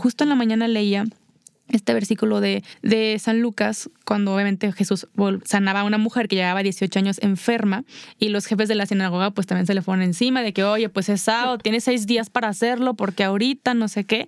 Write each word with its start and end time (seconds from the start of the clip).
justo 0.00 0.24
en 0.24 0.30
la 0.30 0.34
mañana 0.34 0.66
leía 0.66 1.04
este 1.68 1.94
versículo 1.94 2.40
de, 2.40 2.64
de, 2.82 3.16
San 3.20 3.40
Lucas, 3.40 3.90
cuando 4.04 4.34
obviamente 4.34 4.72
Jesús 4.72 5.06
sanaba 5.44 5.80
a 5.80 5.84
una 5.84 5.98
mujer 5.98 6.26
que 6.26 6.36
llevaba 6.36 6.62
18 6.62 6.98
años 6.98 7.18
enferma 7.22 7.84
y 8.18 8.30
los 8.30 8.46
jefes 8.46 8.68
de 8.68 8.74
la 8.74 8.86
sinagoga 8.86 9.30
pues 9.30 9.46
también 9.46 9.66
se 9.66 9.74
le 9.74 9.82
fueron 9.82 10.02
encima 10.02 10.42
de 10.42 10.52
que, 10.52 10.64
oye, 10.64 10.88
pues 10.88 11.08
es 11.08 11.20
sábado, 11.20 11.58
tiene 11.58 11.80
seis 11.80 12.06
días 12.06 12.28
para 12.28 12.48
hacerlo 12.48 12.94
porque 12.94 13.22
ahorita 13.22 13.74
no 13.74 13.86
sé 13.86 14.04
qué. 14.04 14.26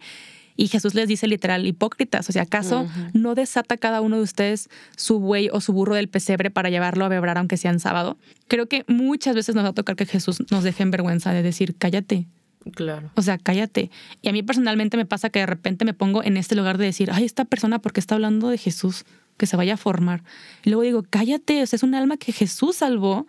Y 0.54 0.68
Jesús 0.68 0.94
les 0.94 1.08
dice 1.08 1.26
literal, 1.26 1.66
hipócritas, 1.66 2.28
o 2.28 2.32
sea, 2.32 2.42
¿acaso 2.42 2.86
no 3.14 3.34
desata 3.34 3.78
cada 3.78 4.02
uno 4.02 4.16
de 4.16 4.22
ustedes 4.22 4.68
su 4.96 5.18
buey 5.18 5.48
o 5.50 5.62
su 5.62 5.72
burro 5.72 5.94
del 5.94 6.08
pesebre 6.08 6.50
para 6.50 6.68
llevarlo 6.68 7.06
a 7.06 7.08
bebrar 7.08 7.38
aunque 7.38 7.56
sea 7.56 7.70
en 7.70 7.80
sábado? 7.80 8.18
Creo 8.48 8.66
que 8.66 8.84
muchas 8.86 9.34
veces 9.34 9.54
nos 9.54 9.64
va 9.64 9.70
a 9.70 9.72
tocar 9.72 9.96
que 9.96 10.04
Jesús 10.04 10.42
nos 10.50 10.62
deje 10.62 10.82
en 10.82 10.90
vergüenza 10.90 11.32
de 11.32 11.42
decir, 11.42 11.74
cállate, 11.78 12.26
Claro. 12.74 13.10
o 13.14 13.22
sea, 13.22 13.38
cállate. 13.38 13.90
Y 14.20 14.28
a 14.28 14.32
mí 14.32 14.42
personalmente 14.42 14.96
me 14.96 15.06
pasa 15.06 15.30
que 15.30 15.40
de 15.40 15.46
repente 15.46 15.84
me 15.84 15.94
pongo 15.94 16.22
en 16.22 16.36
este 16.36 16.54
lugar 16.54 16.78
de 16.78 16.84
decir, 16.86 17.10
ay, 17.12 17.24
esta 17.24 17.44
persona, 17.44 17.80
porque 17.80 18.00
está 18.00 18.14
hablando 18.14 18.48
de 18.48 18.58
Jesús? 18.58 19.04
Que 19.36 19.46
se 19.46 19.56
vaya 19.56 19.74
a 19.74 19.76
formar. 19.76 20.22
Y 20.62 20.70
luego 20.70 20.82
digo, 20.82 21.04
cállate, 21.08 21.62
o 21.62 21.66
sea, 21.66 21.76
es 21.76 21.82
un 21.82 21.94
alma 21.94 22.16
que 22.16 22.32
Jesús 22.32 22.76
salvó. 22.76 23.26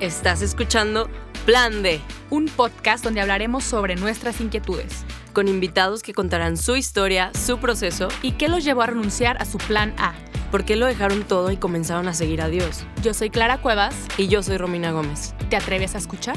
Estás 0.00 0.42
escuchando 0.42 1.08
Plan 1.46 1.82
D, 1.82 2.00
un 2.30 2.46
podcast 2.46 3.04
donde 3.04 3.20
hablaremos 3.20 3.64
sobre 3.64 3.96
nuestras 3.96 4.40
inquietudes 4.40 5.04
con 5.34 5.48
invitados 5.48 6.02
que 6.02 6.14
contarán 6.14 6.56
su 6.56 6.76
historia, 6.76 7.30
su 7.34 7.58
proceso 7.58 8.08
y 8.22 8.32
qué 8.32 8.48
los 8.48 8.64
llevó 8.64 8.82
a 8.82 8.86
renunciar 8.86 9.36
a 9.42 9.44
su 9.44 9.58
plan 9.58 9.92
A. 9.98 10.14
¿Por 10.50 10.64
qué 10.64 10.76
lo 10.76 10.86
dejaron 10.86 11.24
todo 11.24 11.50
y 11.50 11.56
comenzaron 11.56 12.08
a 12.08 12.14
seguir 12.14 12.40
a 12.40 12.48
Dios? 12.48 12.86
Yo 13.02 13.12
soy 13.12 13.28
Clara 13.28 13.60
Cuevas. 13.60 13.94
Y 14.16 14.28
yo 14.28 14.42
soy 14.42 14.56
Romina 14.56 14.92
Gómez. 14.92 15.34
¿Te 15.50 15.56
atreves 15.56 15.96
a 15.96 15.98
escuchar? 15.98 16.36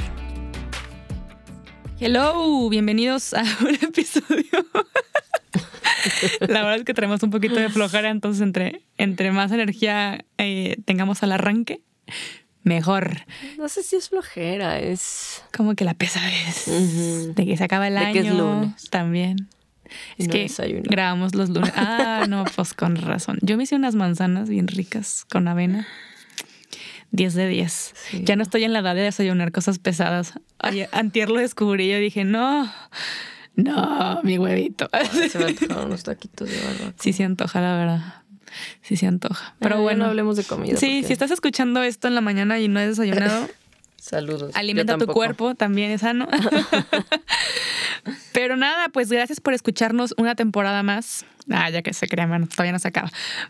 Hello, 2.00 2.68
bienvenidos 2.70 3.34
a 3.34 3.44
un 3.62 3.76
episodio. 3.76 4.66
La 6.42 6.64
verdad 6.64 6.78
es 6.78 6.84
que 6.84 6.94
tenemos 6.94 7.22
un 7.22 7.30
poquito 7.30 7.56
de 7.56 7.70
flojera, 7.70 8.10
entonces 8.10 8.42
entre, 8.42 8.82
entre 8.98 9.32
más 9.32 9.52
energía 9.52 10.26
eh, 10.38 10.78
tengamos 10.86 11.22
al 11.22 11.32
arranque, 11.32 11.82
mejor. 12.68 13.26
No 13.58 13.70
sé 13.70 13.84
si 13.84 13.96
es 13.96 14.10
flojera, 14.10 14.80
es... 14.80 15.44
Como 15.56 15.76
que 15.76 15.86
la 15.86 15.94
pesadez 15.94 16.68
uh 16.68 17.34
de 17.34 17.46
que 17.46 17.58
se 17.58 17.64
acaba 17.64 17.88
el 17.88 17.96
de 17.96 18.00
año. 18.00 18.14
Que 18.14 18.20
es 18.20 18.34
lunes. 18.34 18.90
También. 18.90 19.50
Es 20.18 20.28
no 20.28 20.34
que 20.34 20.40
desayuno. 20.40 20.84
grabamos 20.86 21.34
los 21.36 21.50
lunes. 21.50 21.72
Ah, 21.76 22.26
no, 22.28 22.44
pues 22.56 22.74
con 22.74 22.96
razón. 22.96 23.40
Yo 23.42 23.58
me 23.58 23.64
hice 23.64 23.76
unas 23.76 23.96
manzanas 23.96 24.50
bien 24.50 24.68
ricas 24.68 25.26
con 25.30 25.48
avena. 25.48 25.88
10 27.12 27.34
de 27.36 27.48
10. 27.48 27.94
Sí. 27.96 28.22
Ya 28.24 28.36
no 28.36 28.44
estoy 28.44 28.64
en 28.64 28.74
la 28.74 28.80
edad 28.80 28.96
de 28.96 29.02
desayunar 29.02 29.52
cosas 29.52 29.80
pesadas. 29.80 30.34
Oye, 30.62 30.90
antier 30.92 31.30
lo 31.30 31.40
descubrí 31.40 31.86
y 31.86 31.92
yo 31.92 32.00
dije, 32.00 32.26
no, 32.26 32.72
no, 33.56 34.22
mi 34.24 34.38
huevito. 34.38 34.90
Ay, 34.92 35.08
se 35.30 35.40
me 35.40 35.46
antojaron 35.48 35.88
unos 35.88 36.04
taquitos 36.04 36.50
de 36.50 36.58
barbacoa. 36.58 36.94
Sí 37.00 37.14
se 37.14 37.24
antoja, 37.24 37.62
la 37.62 37.78
verdad. 37.78 38.14
Sí 38.82 38.96
se 38.98 39.08
antoja. 39.08 39.56
Pero 39.60 39.76
Ah, 39.76 39.78
ya 39.78 39.82
bueno. 39.84 40.04
no 40.06 40.10
hablemos 40.10 40.36
de 40.38 40.44
comida. 40.44 40.78
Sí, 40.78 40.88
porque- 41.00 41.08
si 41.08 41.14
estás 41.14 41.32
escuchando 41.32 41.82
esto 41.84 42.08
en 42.08 42.16
la 42.16 42.22
mañana 42.22 42.60
y 42.60 42.68
no 42.68 42.80
has 42.80 42.88
desayunado, 42.88 43.48
Saludos. 44.00 44.56
Alimenta 44.56 44.98
tu 44.98 45.08
cuerpo, 45.08 45.56
también 45.56 45.92
es 45.92 46.02
sano. 46.02 46.28
Pero 48.34 48.56
nada, 48.56 48.90
pues 48.90 49.10
gracias 49.10 49.40
por 49.42 49.54
escucharnos 49.54 50.14
una 50.18 50.36
temporada 50.36 50.84
más. 50.84 51.26
Ah, 51.50 51.70
ya 51.70 51.82
que 51.82 51.94
se 51.94 52.08
crea, 52.08 52.28
todavía 52.28 52.72
no 52.74 52.80
se 52.80 52.88
acaba. 52.90 53.10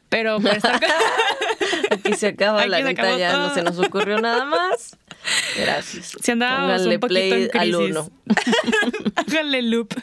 Pero 0.09 0.39
por 0.39 0.51
estar 0.55 0.79
Aquí 1.91 2.13
se 2.13 2.27
acaba, 2.27 2.61
Aquí 2.61 2.69
la 2.69 2.81
neta 2.81 3.17
ya 3.17 3.31
todo. 3.31 3.47
no 3.47 3.53
se 3.53 3.63
nos 3.63 3.79
ocurrió 3.79 4.19
nada 4.19 4.45
más. 4.45 4.97
Gracias. 5.57 6.15
Si 6.21 6.31
andábamos 6.31 6.71
Pónganle 6.73 6.95
un 6.95 6.99
poquito 6.99 7.19
play 7.19 7.31
en 7.31 7.49
crisis. 7.49 7.59
al 7.59 7.75
uno. 7.75 8.09
Háganle 9.15 9.61
loop. 9.63 9.93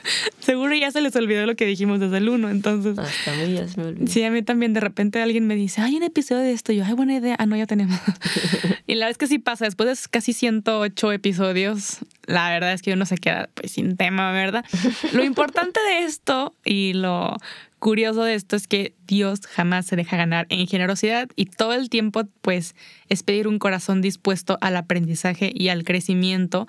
Seguro 0.40 0.74
ya 0.74 0.90
se 0.90 1.00
les 1.00 1.14
olvidó 1.16 1.46
lo 1.46 1.54
que 1.56 1.66
dijimos 1.66 2.00
desde 2.00 2.18
el 2.18 2.28
uno, 2.28 2.50
entonces. 2.50 2.98
Hasta 2.98 3.32
a 3.32 3.36
mí 3.36 3.54
ya 3.54 3.68
se 3.68 3.80
me 3.80 3.86
olvidó. 3.88 4.06
Sí, 4.10 4.22
a 4.24 4.30
mí 4.30 4.42
también 4.42 4.72
de 4.72 4.80
repente 4.80 5.22
alguien 5.22 5.46
me 5.46 5.54
dice, 5.54 5.80
hay 5.80 5.96
un 5.96 6.02
episodio 6.02 6.42
de 6.42 6.52
esto. 6.52 6.72
Y 6.72 6.76
yo, 6.76 6.84
ay, 6.84 6.94
buena 6.94 7.14
idea. 7.14 7.36
Ah, 7.38 7.46
no, 7.46 7.56
ya 7.56 7.66
tenemos. 7.66 7.98
y 8.86 8.94
la 8.96 9.08
es 9.08 9.18
que 9.18 9.26
sí 9.26 9.38
pasa. 9.38 9.64
Después 9.64 9.88
de 9.88 10.08
casi 10.10 10.32
108 10.32 11.12
episodios, 11.12 11.98
la 12.26 12.50
verdad 12.50 12.72
es 12.72 12.82
que 12.82 12.92
uno 12.92 13.06
se 13.06 13.16
queda 13.16 13.48
pues 13.54 13.72
sin 13.72 13.96
tema, 13.96 14.32
¿verdad? 14.32 14.64
lo 15.12 15.24
importante 15.24 15.80
de 15.80 16.04
esto 16.04 16.54
y 16.64 16.92
lo 16.94 17.36
curioso 17.84 18.22
de 18.22 18.34
esto 18.34 18.56
es 18.56 18.66
que 18.66 18.94
Dios 19.06 19.40
jamás 19.46 19.84
se 19.84 19.94
deja 19.94 20.16
ganar 20.16 20.46
en 20.48 20.66
generosidad 20.66 21.28
y 21.36 21.44
todo 21.44 21.74
el 21.74 21.90
tiempo 21.90 22.22
pues 22.40 22.74
es 23.10 23.22
pedir 23.22 23.46
un 23.46 23.58
corazón 23.58 24.00
dispuesto 24.00 24.56
al 24.62 24.78
aprendizaje 24.78 25.52
y 25.54 25.68
al 25.68 25.84
crecimiento, 25.84 26.66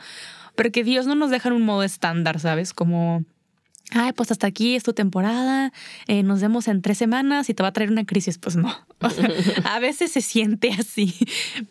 porque 0.57 0.83
Dios 0.83 1.07
no 1.07 1.15
nos 1.15 1.29
deja 1.29 1.47
en 1.47 1.55
un 1.55 1.61
modo 1.61 1.83
estándar, 1.83 2.41
¿sabes? 2.41 2.73
Como 2.73 3.23
ay, 3.91 4.11
pues 4.11 4.29
hasta 4.29 4.47
aquí 4.47 4.75
es 4.75 4.83
tu 4.83 4.91
temporada, 4.91 5.71
eh, 6.07 6.21
nos 6.21 6.41
vemos 6.41 6.67
en 6.67 6.81
tres 6.81 6.97
semanas 6.97 7.49
y 7.49 7.53
te 7.53 7.63
va 7.63 7.69
a 7.69 7.73
traer 7.73 7.91
una 7.91 8.05
crisis. 8.05 8.37
Pues 8.37 8.57
no. 8.57 8.75
A 9.63 9.79
veces 9.79 10.11
se 10.11 10.19
siente 10.19 10.73
así, 10.77 11.15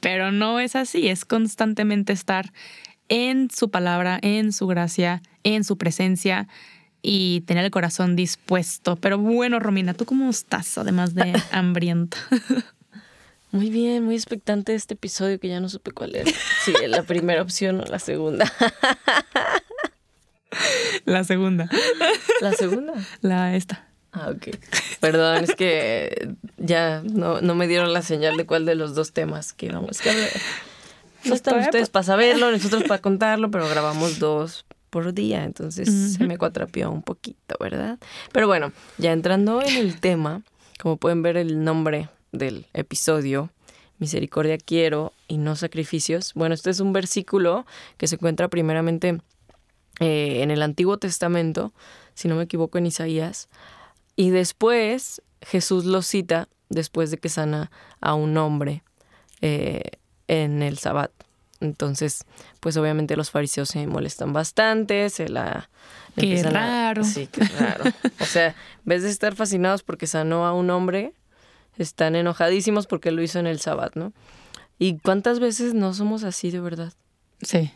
pero 0.00 0.32
no 0.32 0.58
es 0.58 0.74
así. 0.74 1.08
Es 1.08 1.26
constantemente 1.26 2.14
estar 2.14 2.50
en 3.10 3.50
su 3.50 3.70
palabra, 3.70 4.18
en 4.22 4.52
su 4.52 4.66
gracia, 4.66 5.20
en 5.42 5.64
su 5.64 5.76
presencia 5.76 6.48
y 7.06 7.42
tener 7.42 7.66
el 7.66 7.70
corazón 7.70 8.16
dispuesto. 8.16 8.96
Pero 8.96 9.18
bueno, 9.18 9.60
Romina, 9.60 9.92
¿tú 9.92 10.06
cómo 10.06 10.30
estás? 10.30 10.78
Además 10.78 11.14
de 11.14 11.34
hambrienta. 11.52 12.16
Muy 13.52 13.68
bien, 13.68 14.04
muy 14.04 14.14
expectante 14.14 14.74
este 14.74 14.94
episodio 14.94 15.38
que 15.38 15.48
ya 15.48 15.60
no 15.60 15.68
supe 15.68 15.92
cuál 15.92 16.16
era. 16.16 16.30
Sí, 16.64 16.72
la 16.88 17.02
primera 17.02 17.42
opción 17.42 17.80
o 17.80 17.84
la 17.84 17.98
segunda. 17.98 18.50
La 21.04 21.24
segunda. 21.24 21.68
La 22.40 22.52
segunda. 22.52 22.92
La 23.20 23.56
esta. 23.56 23.88
Ah, 24.12 24.30
ok. 24.30 24.56
Perdón, 25.00 25.42
es 25.42 25.56
que 25.56 26.36
ya 26.58 27.02
no, 27.02 27.40
no 27.40 27.56
me 27.56 27.66
dieron 27.66 27.92
la 27.92 28.02
señal 28.02 28.36
de 28.36 28.46
cuál 28.46 28.64
de 28.64 28.76
los 28.76 28.94
dos 28.94 29.12
temas 29.12 29.52
que 29.52 29.66
íbamos 29.66 30.06
a 30.06 30.10
hablar. 30.10 30.30
No 31.24 31.34
están 31.34 31.58
ustedes 31.58 31.90
para 31.90 32.04
saberlo, 32.04 32.52
nosotros 32.52 32.84
para 32.84 33.02
contarlo, 33.02 33.50
pero 33.50 33.68
grabamos 33.68 34.20
dos 34.20 34.64
por 34.94 35.12
día, 35.12 35.42
entonces 35.42 36.14
se 36.14 36.24
me 36.24 36.38
cuatrapió 36.38 36.88
un 36.88 37.02
poquito, 37.02 37.56
¿verdad? 37.58 37.98
Pero 38.30 38.46
bueno, 38.46 38.70
ya 38.96 39.10
entrando 39.10 39.60
en 39.60 39.76
el 39.76 39.98
tema, 39.98 40.44
como 40.78 40.98
pueden 40.98 41.20
ver 41.20 41.36
el 41.36 41.64
nombre 41.64 42.10
del 42.30 42.68
episodio, 42.74 43.50
Misericordia 43.98 44.56
quiero 44.56 45.12
y 45.26 45.38
no 45.38 45.56
sacrificios. 45.56 46.32
Bueno, 46.34 46.54
este 46.54 46.70
es 46.70 46.78
un 46.78 46.92
versículo 46.92 47.66
que 47.96 48.06
se 48.06 48.14
encuentra 48.14 48.46
primeramente 48.46 49.20
eh, 49.98 50.42
en 50.42 50.52
el 50.52 50.62
Antiguo 50.62 50.96
Testamento, 50.96 51.72
si 52.14 52.28
no 52.28 52.36
me 52.36 52.44
equivoco, 52.44 52.78
en 52.78 52.86
Isaías. 52.86 53.48
Y 54.14 54.30
después 54.30 55.22
Jesús 55.42 55.86
lo 55.86 56.02
cita 56.02 56.48
después 56.68 57.10
de 57.10 57.18
que 57.18 57.30
sana 57.30 57.72
a 58.00 58.14
un 58.14 58.36
hombre 58.36 58.84
eh, 59.40 59.82
en 60.28 60.62
el 60.62 60.78
Sabbat. 60.78 61.10
Entonces, 61.64 62.24
pues 62.60 62.76
obviamente 62.76 63.16
los 63.16 63.30
fariseos 63.30 63.68
se 63.70 63.86
molestan 63.86 64.32
bastante, 64.32 65.10
se 65.10 65.28
la... 65.28 65.68
Qué 66.14 66.22
empiezan 66.26 66.56
a- 66.56 66.60
raro. 66.60 67.04
sí, 67.04 67.26
qué 67.26 67.42
raro. 67.44 67.84
O 68.20 68.24
sea, 68.24 68.48
en 68.48 68.54
vez 68.84 69.02
de 69.02 69.10
estar 69.10 69.34
fascinados 69.34 69.82
porque 69.82 70.06
sanó 70.06 70.46
a 70.46 70.52
un 70.52 70.70
hombre, 70.70 71.12
están 71.76 72.14
enojadísimos 72.14 72.86
porque 72.86 73.10
lo 73.10 73.22
hizo 73.22 73.38
en 73.40 73.46
el 73.48 73.58
Sabbat, 73.60 73.96
¿no? 73.96 74.12
¿Y 74.78 74.98
cuántas 74.98 75.40
veces 75.40 75.74
no 75.74 75.92
somos 75.94 76.22
así 76.24 76.50
de 76.50 76.60
verdad? 76.60 76.92
Sí. 77.42 77.72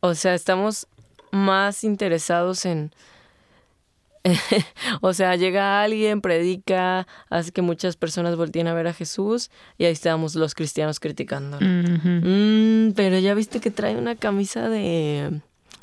O 0.00 0.14
sea, 0.14 0.34
estamos 0.34 0.86
más 1.32 1.82
interesados 1.84 2.64
en... 2.66 2.92
o 5.00 5.12
sea, 5.14 5.36
llega 5.36 5.82
alguien, 5.82 6.20
predica, 6.20 7.06
hace 7.30 7.50
que 7.52 7.62
muchas 7.62 7.96
personas 7.96 8.36
volteen 8.36 8.68
a 8.68 8.74
ver 8.74 8.86
a 8.86 8.92
Jesús 8.92 9.50
y 9.78 9.84
ahí 9.84 9.92
estamos 9.92 10.34
los 10.34 10.54
cristianos 10.54 11.00
criticando. 11.00 11.56
Ujú. 11.56 12.08
Mm, 12.22 12.92
pero 12.94 13.18
ya 13.18 13.34
viste 13.34 13.60
que 13.60 13.70
trae 13.70 13.96
una 13.96 14.14
camisa 14.16 14.68
de 14.68 15.40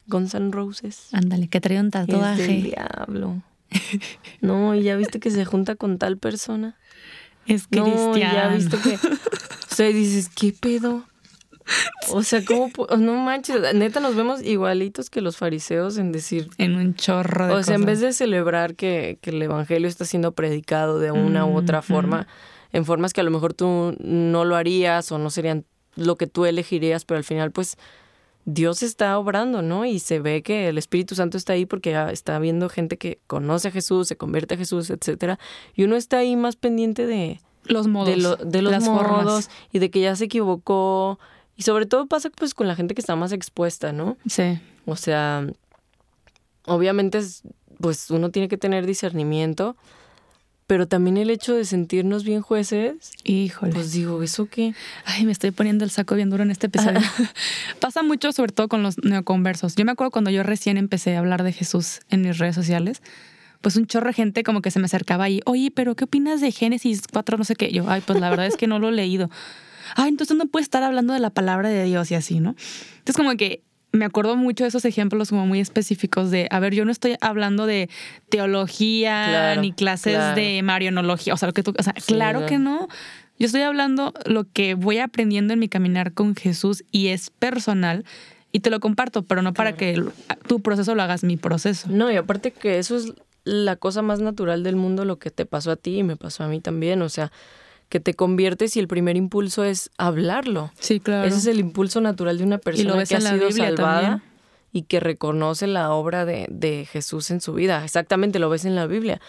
Guns 0.08 0.34
N' 0.36 0.52
Roses. 0.52 1.10
Ándale, 1.12 1.48
que 1.50 1.60
trae 1.62 1.80
un 1.80 1.88
Es 1.88 1.92
del 1.94 2.08
tatuaje. 2.08 2.48
diablo. 2.48 3.42
No, 4.42 4.74
y 4.74 4.84
ya 4.84 4.96
viste 4.96 5.20
que 5.20 5.30
se 5.32 5.46
junta 5.46 5.76
con 5.76 5.98
tal 5.98 6.18
persona. 6.18 6.76
Es 7.46 7.68
cristiano. 7.68 8.12
No, 8.12 8.18
ya 8.18 8.48
viste 8.48 8.78
que... 8.78 8.96
O 8.96 9.76
sea, 9.76 9.88
dices, 9.88 10.30
¿qué 10.30 10.54
pedo? 10.54 11.06
O 12.12 12.24
sea, 12.24 12.44
¿cómo? 12.44 12.70
No 12.98 13.14
manches, 13.16 13.74
neta 13.76 14.00
nos 14.00 14.16
vemos 14.16 14.42
igualitos 14.42 15.10
que 15.10 15.22
los 15.22 15.38
fariseos 15.38 15.98
en 15.98 16.12
decir... 16.12 16.50
En 16.58 16.76
un 16.76 16.96
chorro 16.96 17.48
de 17.48 17.54
O 17.54 17.64
sea, 17.64 17.76
en 17.76 17.86
vez 17.86 18.00
de 18.00 18.14
celebrar 18.14 18.76
que, 18.76 19.20
que 19.22 19.30
el 19.30 19.42
evangelio 19.42 19.88
está 19.88 20.06
siendo 20.06 20.32
predicado 20.32 20.98
de 21.00 21.12
una 21.12 21.46
u 21.46 21.56
otra 21.58 21.82
forma, 21.82 22.28
en 22.72 22.86
formas 22.86 23.14
que 23.14 23.22
a 23.22 23.24
lo 23.24 23.32
mejor 23.32 23.54
tú 23.54 23.96
no 24.00 24.46
lo 24.46 24.56
harías 24.56 25.12
o 25.12 25.18
no 25.20 25.30
serían 25.30 25.66
lo 25.96 26.16
que 26.16 26.28
tú 26.28 26.46
elegirías, 26.46 27.06
pero 27.06 27.18
al 27.18 27.24
final, 27.24 27.52
pues, 27.52 27.78
Dios 28.46 28.82
está 28.82 29.18
obrando, 29.20 29.62
¿no? 29.62 29.86
Y 29.86 30.00
se 30.00 30.20
ve 30.20 30.42
que 30.42 30.70
el 30.70 30.78
Espíritu 30.80 31.14
Santo 31.14 31.38
está 31.38 31.54
ahí 31.54 31.66
porque 31.68 31.92
ya 31.92 32.10
está 32.10 32.40
viendo 32.40 32.70
gente 32.70 32.98
que 32.98 33.20
conoce 33.28 33.68
a 33.68 33.72
Jesús, 33.72 34.08
se 34.08 34.16
convierte 34.18 34.56
a 34.56 34.58
Jesús, 34.58 34.90
etcétera. 34.90 35.38
Y 35.76 35.84
uno 35.84 35.96
está 35.96 36.20
ahí 36.20 36.36
más 36.36 36.56
pendiente 36.56 37.06
de, 37.06 37.42
Los 37.66 37.88
modos. 37.88 38.10
de, 38.10 38.18
lo- 38.18 38.38
de 38.38 38.62
los 38.64 38.72
las 38.72 38.84
modos 38.86 39.08
formas. 39.08 39.50
y 39.72 39.78
de 39.80 39.92
que 39.92 40.00
ya 40.00 40.16
se 40.16 40.26
equivocó 40.26 41.20
Y 41.60 41.64
sobre 41.64 41.86
todo 41.86 42.08
pasa 42.08 42.30
pues 42.30 42.54
con 42.54 42.70
la 42.70 42.76
gente 42.78 42.96
que 42.96 43.02
está 43.02 43.18
más 43.18 43.34
expuesta, 43.34 43.92
¿no? 43.92 44.16
Sí. 44.30 44.58
O 44.86 44.96
sea, 44.96 45.46
obviamente 46.66 47.20
pues 47.82 48.10
uno 48.12 48.32
tiene 48.32 48.48
que 48.48 48.58
tener 48.58 48.86
discernimiento, 48.86 49.76
pero 50.68 50.88
también 50.88 51.18
el 51.18 51.30
hecho 51.30 51.54
de 51.54 51.66
sentirnos 51.66 52.24
bien 52.24 52.42
jueces. 52.42 53.12
Híjole. 53.26 53.74
Pues 53.74 53.92
digo, 53.92 54.24
¿eso 54.24 54.46
qué? 54.46 54.74
Ay, 55.04 55.26
me 55.26 55.34
estoy 55.34 55.52
poniendo 55.52 55.84
el 55.84 55.92
saco 55.92 56.16
bien 56.16 56.30
duro 56.30 56.44
en 56.44 56.52
este 56.52 56.68
episodio. 56.68 57.02
Pasa 57.82 58.04
mucho, 58.04 58.32
sobre 58.32 58.54
todo 58.54 58.70
con 58.70 58.82
los 58.82 58.98
neoconversos. 59.04 59.76
Yo 59.76 59.84
me 59.84 59.92
acuerdo 59.92 60.12
cuando 60.12 60.32
yo 60.32 60.44
recién 60.44 60.78
empecé 60.78 61.18
a 61.18 61.20
hablar 61.20 61.44
de 61.44 61.52
Jesús 61.52 62.00
en 62.10 62.22
mis 62.22 62.38
redes 62.38 62.56
sociales, 62.56 63.02
pues 63.60 63.76
un 63.76 63.86
chorro 63.86 64.08
de 64.08 64.14
gente 64.14 64.44
como 64.44 64.62
que 64.62 64.72
se 64.72 64.80
me 64.80 64.86
acercaba 64.86 65.26
ahí, 65.26 65.42
oye, 65.44 65.72
pero 65.76 65.94
¿qué 65.98 66.06
opinas 66.06 66.40
de 66.40 66.54
Génesis 66.54 67.02
4, 67.12 67.38
no 67.38 67.44
sé 67.44 67.58
qué? 67.58 67.70
Yo, 67.70 67.90
ay, 67.90 68.02
pues 68.06 68.18
la 68.18 68.30
verdad 68.30 68.46
es 68.46 68.56
que 68.56 68.68
no 68.68 68.80
lo 68.80 68.88
he 68.88 68.94
leído. 68.94 69.30
Ay, 69.96 70.10
entonces 70.10 70.38
no 70.38 70.46
puedes 70.46 70.66
estar 70.66 70.84
hablando 70.84 71.14
de 71.14 71.20
la 71.20 71.30
palabra 71.30 71.70
de 71.70 71.84
Dios 71.84 72.12
y 72.12 72.16
así, 72.16 72.40
¿no? 72.40 72.56
Entonces 73.00 73.16
como 73.16 73.36
que 73.36 73.64
me 73.92 74.06
acuerdo 74.06 74.36
mucho 74.36 74.64
de 74.64 74.68
esos 74.68 74.86
ejemplos 74.86 75.30
como 75.30 75.48
muy 75.48 75.60
específicos 75.60 76.30
de, 76.32 76.48
a 76.52 76.60
ver, 76.60 76.76
yo 76.76 76.86
no 76.86 76.92
estoy 76.92 77.16
hablando 77.22 77.66
de 77.66 77.90
teología 78.30 79.56
ni 79.56 79.72
clases 79.72 80.36
de 80.36 80.62
marionología, 80.64 81.34
o 81.34 81.38
sea, 81.38 81.48
lo 81.48 81.54
que 81.54 81.64
tú, 81.64 81.74
o 81.78 81.84
sea, 81.84 81.94
claro 81.94 82.46
que 82.46 82.60
no. 82.60 82.88
Yo 83.40 83.46
estoy 83.46 83.62
hablando 83.62 84.14
lo 84.26 84.44
que 84.44 84.76
voy 84.76 85.00
aprendiendo 85.00 85.54
en 85.54 85.60
mi 85.60 85.70
caminar 85.70 86.14
con 86.14 86.36
Jesús 86.36 86.84
y 86.92 87.08
es 87.08 87.30
personal 87.30 88.04
y 88.52 88.60
te 88.60 88.70
lo 88.70 88.80
comparto, 88.80 89.24
pero 89.24 89.42
no 89.42 89.54
para 89.54 89.74
que 89.74 90.04
tu 90.48 90.62
proceso 90.62 90.94
lo 90.94 91.04
hagas 91.04 91.24
mi 91.24 91.38
proceso. 91.38 91.88
No, 91.90 92.12
y 92.12 92.18
aparte 92.18 92.52
que 92.52 92.80
eso 92.80 92.98
es 92.98 93.14
la 93.46 93.76
cosa 93.76 94.02
más 94.02 94.20
natural 94.20 94.64
del 94.64 94.76
mundo, 94.76 95.06
lo 95.06 95.20
que 95.20 95.32
te 95.32 95.46
pasó 95.46 95.72
a 95.72 95.76
ti 95.78 96.00
y 96.00 96.04
me 96.04 96.18
pasó 96.18 96.44
a 96.44 96.48
mí 96.48 96.60
también, 96.60 97.02
o 97.02 97.10
sea, 97.10 97.32
que 97.90 98.00
te 98.00 98.14
conviertes 98.14 98.76
y 98.78 98.80
el 98.80 98.88
primer 98.88 99.18
impulso 99.18 99.64
es 99.64 99.90
hablarlo. 99.98 100.72
Sí, 100.80 101.00
claro. 101.00 101.28
Ese 101.28 101.38
es 101.38 101.46
el 101.48 101.60
impulso 101.60 102.02
natural 102.02 102.38
de 102.38 102.44
una 102.44 102.60
persona 102.60 103.04
que 103.06 103.16
ha 103.16 103.22
sido 103.22 103.52
salvada 103.52 104.24
y 104.72 104.84
que 104.84 105.00
reconoce 105.00 105.66
la 105.66 105.92
obra 105.92 106.26
de, 106.26 106.46
de, 106.50 106.86
Jesús 106.86 107.32
en 107.32 107.42
su 107.42 107.54
vida. 107.54 107.84
Exactamente, 107.84 108.38
lo 108.38 108.50
ves 108.50 108.66
en 108.66 108.76
la 108.76 108.86
Biblia. 108.86 109.20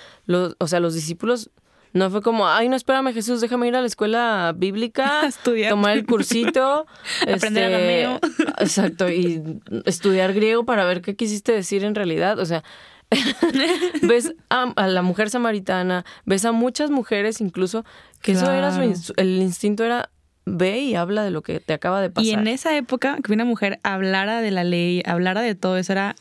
o 0.58 0.66
sea, 0.66 0.80
los 0.80 0.94
discípulos 0.94 1.50
no 1.92 2.08
fue 2.10 2.22
como, 2.22 2.46
ay, 2.46 2.68
no, 2.68 2.76
espérame 2.76 3.12
Jesús, 3.12 3.40
déjame 3.40 3.66
ir 3.66 3.74
a 3.74 3.80
la 3.80 3.86
escuela 3.86 4.54
bíblica, 4.56 5.22
estudiar. 5.26 5.70
tomar 5.70 5.96
el 5.96 6.06
cursito, 6.06 6.86
aprender 7.22 7.72
este, 7.72 8.28
Exacto, 8.58 9.10
y 9.10 9.42
estudiar 9.86 10.32
griego 10.32 10.64
para 10.64 10.84
ver 10.84 11.02
qué 11.02 11.16
quisiste 11.16 11.52
decir 11.52 11.84
en 11.84 11.94
realidad. 11.94 12.38
O 12.38 12.46
sea, 12.46 12.62
ves 14.02 14.34
a, 14.48 14.86
la 14.86 15.02
mujer 15.02 15.30
samaritana, 15.30 16.04
ves 16.24 16.44
a 16.44 16.52
muchas 16.52 16.90
mujeres 16.90 17.40
incluso, 17.40 17.84
que 18.22 18.32
eso 18.32 18.50
era 18.50 18.72
su, 18.72 19.12
el 19.16 19.42
instinto 19.42 19.84
era 19.84 20.10
ve 20.46 20.78
y 20.80 20.94
habla 20.94 21.22
de 21.22 21.30
lo 21.30 21.42
que 21.42 21.60
te 21.60 21.72
acaba 21.72 22.00
de 22.00 22.10
pasar. 22.10 22.26
Y 22.26 22.30
en 22.32 22.46
esa 22.46 22.76
época 22.76 23.18
que 23.22 23.32
una 23.32 23.44
mujer 23.44 23.80
hablara 23.82 24.40
de 24.40 24.50
la 24.50 24.64
ley, 24.64 25.02
hablara 25.04 25.42
de 25.42 25.54
todo 25.54 25.76
eso 25.76 25.92
era 25.92 26.16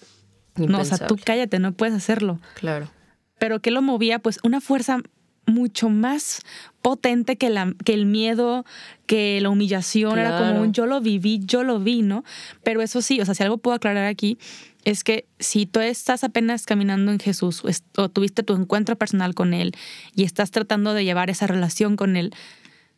no, 0.56 0.80
o 0.80 0.86
sea, 0.86 1.08
tú 1.08 1.18
cállate, 1.24 1.60
no 1.60 1.72
puedes 1.72 1.96
hacerlo. 1.96 2.40
Claro. 2.56 2.90
Pero 3.38 3.62
¿qué 3.62 3.72
lo 3.72 3.82
movía? 3.82 4.20
Pues 4.20 4.40
una 4.44 4.60
fuerza 4.60 5.00
mucho 5.46 5.90
más 5.90 6.44
potente 6.82 7.38
que, 7.38 7.50
la, 7.50 7.74
que 7.84 7.94
el 7.94 8.06
miedo, 8.06 8.66
que 9.06 9.40
la 9.42 9.50
humillación, 9.50 10.20
era 10.20 10.38
como 10.38 10.62
un 10.62 10.74
yo 10.74 10.86
lo 10.86 11.02
viví, 11.02 11.40
yo 11.44 11.64
lo 11.64 11.80
vi, 11.80 12.02
¿no? 12.02 12.24
Pero 12.64 12.82
eso 12.82 13.02
sí, 13.02 13.20
o 13.20 13.26
sea, 13.26 13.34
si 13.34 13.44
algo 13.44 13.58
puedo 13.58 13.76
aclarar 13.76 14.06
aquí, 14.06 14.38
es 14.86 15.04
que 15.04 15.28
si 15.40 15.66
tú 15.66 15.80
estás 15.80 16.24
apenas 16.24 16.66
caminando 16.66 17.12
en 17.12 17.20
Jesús 17.20 17.64
o, 17.98 18.10
tuviste 18.10 18.44
tu 18.44 18.56
encuentro 18.56 18.96
personal 18.96 19.36
con 19.36 19.54
Él 19.54 19.74
y 20.16 20.24
estás 20.24 20.52
tratando 20.52 20.94
de 20.94 21.04
llevar 21.04 21.30
esa 21.30 21.48
relación 21.48 21.96
con 21.96 22.16
Él, 22.16 22.34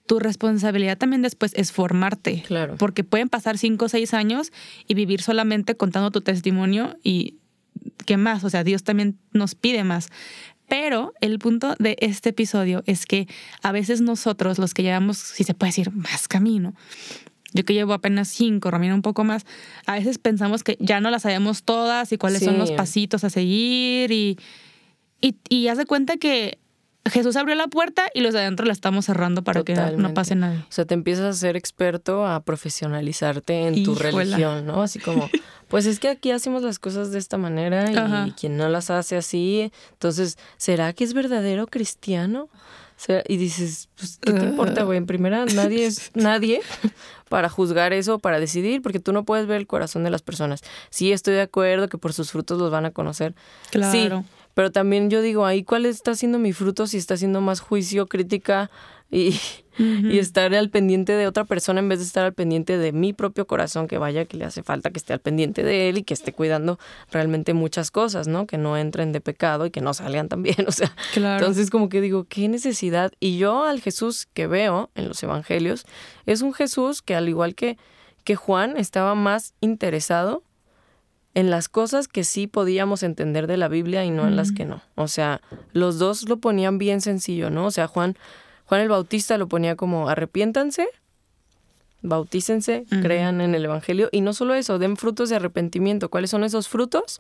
tu 0.06 0.20
responsabilidad 0.20 0.98
también 0.98 1.22
después 1.22 1.54
es 1.56 1.72
formarte. 1.72 2.44
Claro. 2.46 2.76
Porque 2.78 3.04
pueden 3.04 3.30
pasar 3.30 3.58
cinco 3.58 3.86
o 3.86 3.90
seis 3.90 4.14
años 4.14 4.52
y 4.88 4.94
vivir 4.94 5.22
solamente 5.22 5.76
contando 5.76 6.12
tu 6.12 6.22
testimonio 6.22 6.98
y 7.04 7.36
¿qué 8.06 8.18
más? 8.18 8.44
O 8.44 8.50
sea, 8.50 8.64
Dios 8.64 8.84
también 8.84 9.18
nos 9.32 9.56
pide 9.56 9.84
más. 9.84 10.10
Pero 10.68 11.14
el 11.20 11.38
punto 11.40 11.76
de 11.80 11.98
este 12.00 12.30
episodio 12.30 12.82
es 12.86 13.06
que 13.06 13.28
a 13.62 13.74
veces 13.74 14.00
nosotros, 14.00 14.58
los 14.58 14.74
que 14.74 14.84
llevamos, 14.84 15.18
si 15.18 15.44
se 15.44 15.54
puede 15.54 15.70
decir, 15.72 15.92
más 15.92 16.30
camino, 16.30 16.74
yo 17.54 17.66
que 17.66 17.74
llevo 17.74 17.94
apenas 17.94 18.28
cinco, 18.28 18.72
Romina 18.72 18.96
un 18.96 19.02
poco 19.02 19.24
más, 19.24 19.46
a 19.86 19.96
veces 19.96 20.18
pensamos 20.18 20.64
que 20.64 20.78
ya 20.80 21.00
no 21.02 21.10
las 21.10 21.24
sabemos 21.24 21.64
todas 21.64 22.12
y 22.12 22.18
cuáles 22.18 22.44
son 22.44 22.58
los 22.58 22.72
pasitos 22.72 23.24
a 23.24 23.30
seguir 23.30 24.12
y, 24.12 24.38
y, 25.22 25.36
y 25.50 25.68
haz 25.68 25.78
de 25.78 25.86
cuenta 25.86 26.18
que 26.18 26.60
Jesús 27.10 27.36
abrió 27.36 27.56
la 27.56 27.68
puerta 27.68 28.04
y 28.14 28.22
los 28.22 28.34
de 28.34 28.42
adentro 28.42 28.66
la 28.66 28.74
estamos 28.74 29.06
cerrando 29.06 29.44
para 29.44 29.64
que 29.64 29.74
no, 29.74 30.14
pase 30.14 30.36
nada. 30.36 30.66
O 30.70 30.72
sea, 30.72 30.86
te 30.86 30.94
empiezas 30.94 31.26
a 31.26 31.34
ser 31.34 31.58
experto, 31.58 32.28
a 32.28 32.42
profesionalizarte 32.42 33.68
en 33.68 33.84
tu 33.84 33.96
religión, 33.96 34.68
¿no? 34.68 34.84
Así 34.84 35.00
como, 35.00 35.28
pues 35.68 35.88
es 35.88 36.00
que 36.00 36.10
aquí 36.10 36.30
hacemos 36.30 36.62
las 36.62 36.78
cosas 36.78 37.12
de 37.12 37.18
esta 37.18 37.38
manera 37.38 38.28
y 38.28 38.32
quien 38.32 38.56
no 38.56 38.70
las 38.70 38.92
hace 38.92 39.18
así, 39.18 39.72
entonces, 39.94 40.38
¿será 40.58 40.94
que 40.94 41.04
es 41.04 41.14
verdadero 41.14 41.66
cristiano? 41.66 42.50
Y 43.28 43.38
dices, 43.38 43.90
pues, 43.96 44.20
¿qué 44.22 44.34
te 44.34 44.46
importa, 44.46 44.84
güey? 44.84 44.98
En 44.98 45.06
primera, 45.06 45.46
nadie 45.46 45.86
es 45.86 46.12
nadie 46.16 46.62
para 47.30 47.50
juzgar 47.50 47.94
eso, 47.94 48.20
para 48.20 48.40
decidir, 48.40 48.82
porque 48.82 49.00
tú 49.00 49.14
no 49.14 49.24
puedes 49.24 49.48
ver 49.48 49.58
el 49.58 49.68
corazón 49.68 50.04
de 50.04 50.10
las 50.10 50.22
personas. 50.22 50.62
Sí, 50.90 51.12
estoy 51.12 51.34
de 51.36 51.42
acuerdo 51.42 51.88
que 51.88 51.98
por 51.98 52.14
sus 52.14 52.32
frutos 52.32 52.60
los 52.60 52.72
van 52.72 52.86
a 52.86 52.92
conocer. 52.92 53.34
Claro. 53.72 53.92
Sí, 53.92 54.10
pero 54.54 54.72
también 54.72 55.10
yo 55.10 55.22
digo, 55.22 55.46
ahí 55.46 55.64
cuál 55.64 55.86
está 55.86 56.16
siendo 56.16 56.40
mi 56.40 56.54
fruto, 56.54 56.88
si 56.88 56.98
está 56.98 57.14
haciendo 57.14 57.42
más 57.42 57.60
juicio, 57.62 58.08
crítica 58.08 58.70
y, 59.10 59.40
y, 59.78 60.20
estar 60.20 60.54
al 60.54 60.70
pendiente 60.70 61.14
de 61.14 61.28
otra 61.28 61.46
persona 61.46 61.80
en 61.80 61.90
vez 61.90 62.00
de 62.00 62.06
estar 62.06 62.26
al 62.26 62.34
pendiente 62.34 62.78
de 62.78 62.92
mi 62.92 63.14
propio 63.14 63.48
corazón, 63.48 63.88
que 63.88 63.98
vaya 63.98 64.26
que 64.26 64.38
le 64.38 64.46
hace 64.46 64.64
falta 64.64 64.92
que 64.92 65.00
esté 65.00 65.14
al 65.14 65.20
pendiente 65.20 65.64
de 65.64 65.90
él 65.90 65.98
y 66.00 66.04
que 66.04 66.14
esté 66.14 66.34
cuidando 66.34 66.80
realmente 67.12 67.54
muchas 67.54 67.92
cosas, 67.92 68.28
¿no? 68.28 68.48
Que 68.48 68.58
no 68.58 68.78
entren 68.78 69.12
de 69.12 69.22
pecado 69.22 69.66
y 69.66 69.72
que 69.72 69.82
no 69.82 69.94
salgan 69.94 70.30
también, 70.30 70.66
o 70.68 70.72
sea. 70.72 70.94
Entonces 71.16 71.70
como 71.70 71.90
que 71.90 72.02
digo, 72.02 72.26
¿qué 72.26 72.48
necesidad? 72.48 73.12
Y 73.20 73.38
yo 73.38 73.66
al 73.66 73.82
Jesús 73.82 74.28
que 74.34 74.48
veo 74.48 74.90
en 74.96 75.08
los 75.08 75.22
evangelios 75.24 75.86
es 76.26 76.42
un 76.42 76.54
Jesús 76.54 77.02
que 77.02 77.16
al 77.16 77.30
igual 77.30 77.56
que, 77.56 77.78
que 78.24 78.36
Juan 78.36 78.78
estaba 78.78 79.16
más 79.16 79.54
interesado 79.62 80.44
en 81.34 81.50
las 81.50 81.70
cosas 81.70 82.08
que 82.08 82.24
sí 82.24 82.48
podíamos 82.48 83.04
entender 83.04 83.48
de 83.48 83.58
la 83.58 83.68
Biblia 83.68 84.04
y 84.04 84.12
no 84.12 84.28
en 84.28 84.36
las 84.36 84.52
que 84.52 84.66
no. 84.66 84.82
O 84.96 85.08
sea, 85.08 85.42
los 85.72 85.98
dos 85.98 86.28
lo 86.28 86.38
ponían 86.38 86.78
bien 86.78 87.00
sencillo, 87.00 87.50
¿no? 87.50 87.66
O 87.66 87.72
sea, 87.72 87.88
Juan, 87.88 88.18
Juan 88.72 88.80
el 88.80 88.88
Bautista 88.88 89.38
lo 89.38 89.50
ponía 89.50 89.76
como 89.76 90.08
arrepiéntanse, 90.08 90.88
bautícense, 92.02 92.86
crean 93.02 93.42
en 93.42 93.54
el 93.54 93.66
Evangelio 93.66 94.08
y 94.14 94.22
no 94.22 94.32
solo 94.32 94.54
eso, 94.54 94.80
den 94.80 94.96
frutos 94.96 95.28
de 95.28 95.36
arrepentimiento. 95.36 96.10
¿Cuáles 96.10 96.30
son 96.30 96.46
esos 96.46 96.70
frutos? 96.70 97.20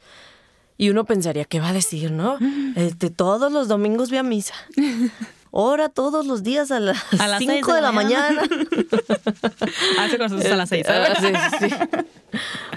Y 0.77 0.92
uno 0.92 1.03
pensaría, 1.03 1.44
¿qué 1.44 1.59
va 1.59 1.68
a 1.68 1.73
decir, 1.73 2.09
no? 2.09 2.37
Este, 2.78 3.09
todos 3.09 3.52
los 3.52 3.68
domingos 3.68 4.07
voy 4.07 4.19
a 4.19 4.23
misa. 4.23 4.54
Ora 5.52 5.90
todos 5.90 6.26
los 6.26 6.44
días 6.44 6.72
a 6.72 6.80
las 6.80 6.98
5 7.38 7.74
de, 7.74 7.81
la 7.81 7.92
mañana. 7.92 8.42
Hace 10.00 10.18
cosas 10.18 10.46
a 10.46 10.56
las 10.56 10.70
6. 10.70 10.86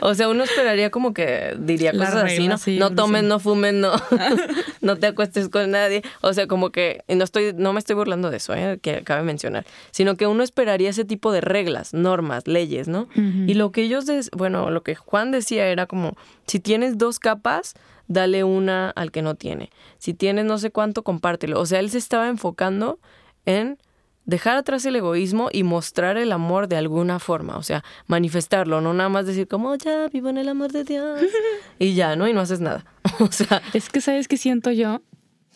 O 0.00 0.14
sea, 0.14 0.28
uno 0.28 0.42
esperaría 0.42 0.90
como 0.90 1.14
que 1.14 1.56
diría 1.58 1.92
cosas 1.92 2.24
así, 2.24 2.48
¿no? 2.48 2.56
no 2.90 2.94
tomen, 2.94 3.28
no 3.28 3.38
fumen, 3.38 3.80
no, 3.80 3.92
no 4.80 4.96
te 4.96 5.06
acuestes 5.06 5.48
con 5.48 5.70
nadie. 5.70 6.02
O 6.20 6.32
sea, 6.32 6.46
como 6.46 6.70
que 6.70 7.04
no 7.08 7.22
estoy, 7.22 7.52
no 7.56 7.72
me 7.72 7.78
estoy 7.78 7.94
burlando 7.94 8.30
de 8.30 8.38
eso, 8.38 8.54
¿eh? 8.54 8.78
que 8.82 9.02
cabe 9.04 9.22
mencionar, 9.22 9.64
sino 9.92 10.16
que 10.16 10.26
uno 10.26 10.42
esperaría 10.42 10.90
ese 10.90 11.04
tipo 11.04 11.32
de 11.32 11.40
reglas, 11.40 11.94
normas, 11.94 12.46
leyes, 12.46 12.88
¿no? 12.88 13.08
Y 13.14 13.54
lo 13.54 13.70
que 13.70 13.82
ellos, 13.82 14.06
bueno, 14.32 14.70
lo 14.70 14.82
que 14.82 14.94
Juan 14.94 15.30
decía 15.30 15.66
era 15.68 15.86
como, 15.86 16.16
si 16.46 16.58
tienes 16.58 16.98
dos 16.98 17.18
capas, 17.18 17.74
dale 18.08 18.44
una 18.44 18.90
al 18.90 19.10
que 19.10 19.22
no 19.22 19.34
tiene. 19.34 19.70
Si 19.98 20.14
tienes 20.14 20.44
no 20.44 20.58
sé 20.58 20.70
cuánto, 20.70 21.02
compártelo. 21.02 21.60
O 21.60 21.66
sea, 21.66 21.80
él 21.80 21.90
se 21.90 21.98
estaba 21.98 22.28
enfocando 22.28 22.98
en 23.46 23.78
dejar 24.26 24.56
atrás 24.56 24.84
el 24.86 24.96
egoísmo 24.96 25.48
y 25.52 25.62
mostrar 25.62 26.16
el 26.16 26.32
amor 26.32 26.68
de 26.68 26.76
alguna 26.76 27.18
forma, 27.18 27.56
o 27.56 27.62
sea, 27.62 27.84
manifestarlo, 28.06 28.80
no 28.80 28.94
nada 28.94 29.10
más 29.10 29.26
decir 29.26 29.46
como 29.46 29.74
ya 29.74 30.08
vivo 30.08 30.30
en 30.30 30.38
el 30.38 30.48
amor 30.48 30.72
de 30.72 30.84
Dios 30.84 31.20
y 31.78 31.94
ya, 31.94 32.16
¿no? 32.16 32.26
Y 32.26 32.32
no 32.32 32.40
haces 32.40 32.60
nada. 32.60 32.86
o 33.20 33.30
sea, 33.30 33.62
es 33.74 33.90
que 33.90 34.00
sabes 34.00 34.28
que 34.28 34.36
siento 34.36 34.70
yo 34.70 35.02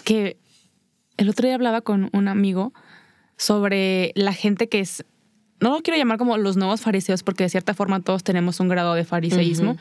que 0.05 0.39
el 1.17 1.29
otro 1.29 1.47
día 1.47 1.55
hablaba 1.55 1.81
con 1.81 2.11
un 2.13 2.29
amigo 2.29 2.73
sobre 3.37 4.13
la 4.15 4.33
gente 4.33 4.69
que 4.69 4.81
es 4.81 5.05
no 5.61 5.71
lo 5.71 5.83
quiero 5.83 5.99
llamar 5.99 6.19
como 6.19 6.37
los 6.37 6.57
nuevos 6.57 6.81
fariseos 6.81 7.23
porque 7.23 7.45
de 7.45 7.51
cierta 7.51 7.75
forma 7.75 8.01
todos 8.01 8.23
tenemos 8.23 8.61
un 8.61 8.69
grado 8.69 8.95
de 8.95 9.05
fariseísmo, 9.05 9.77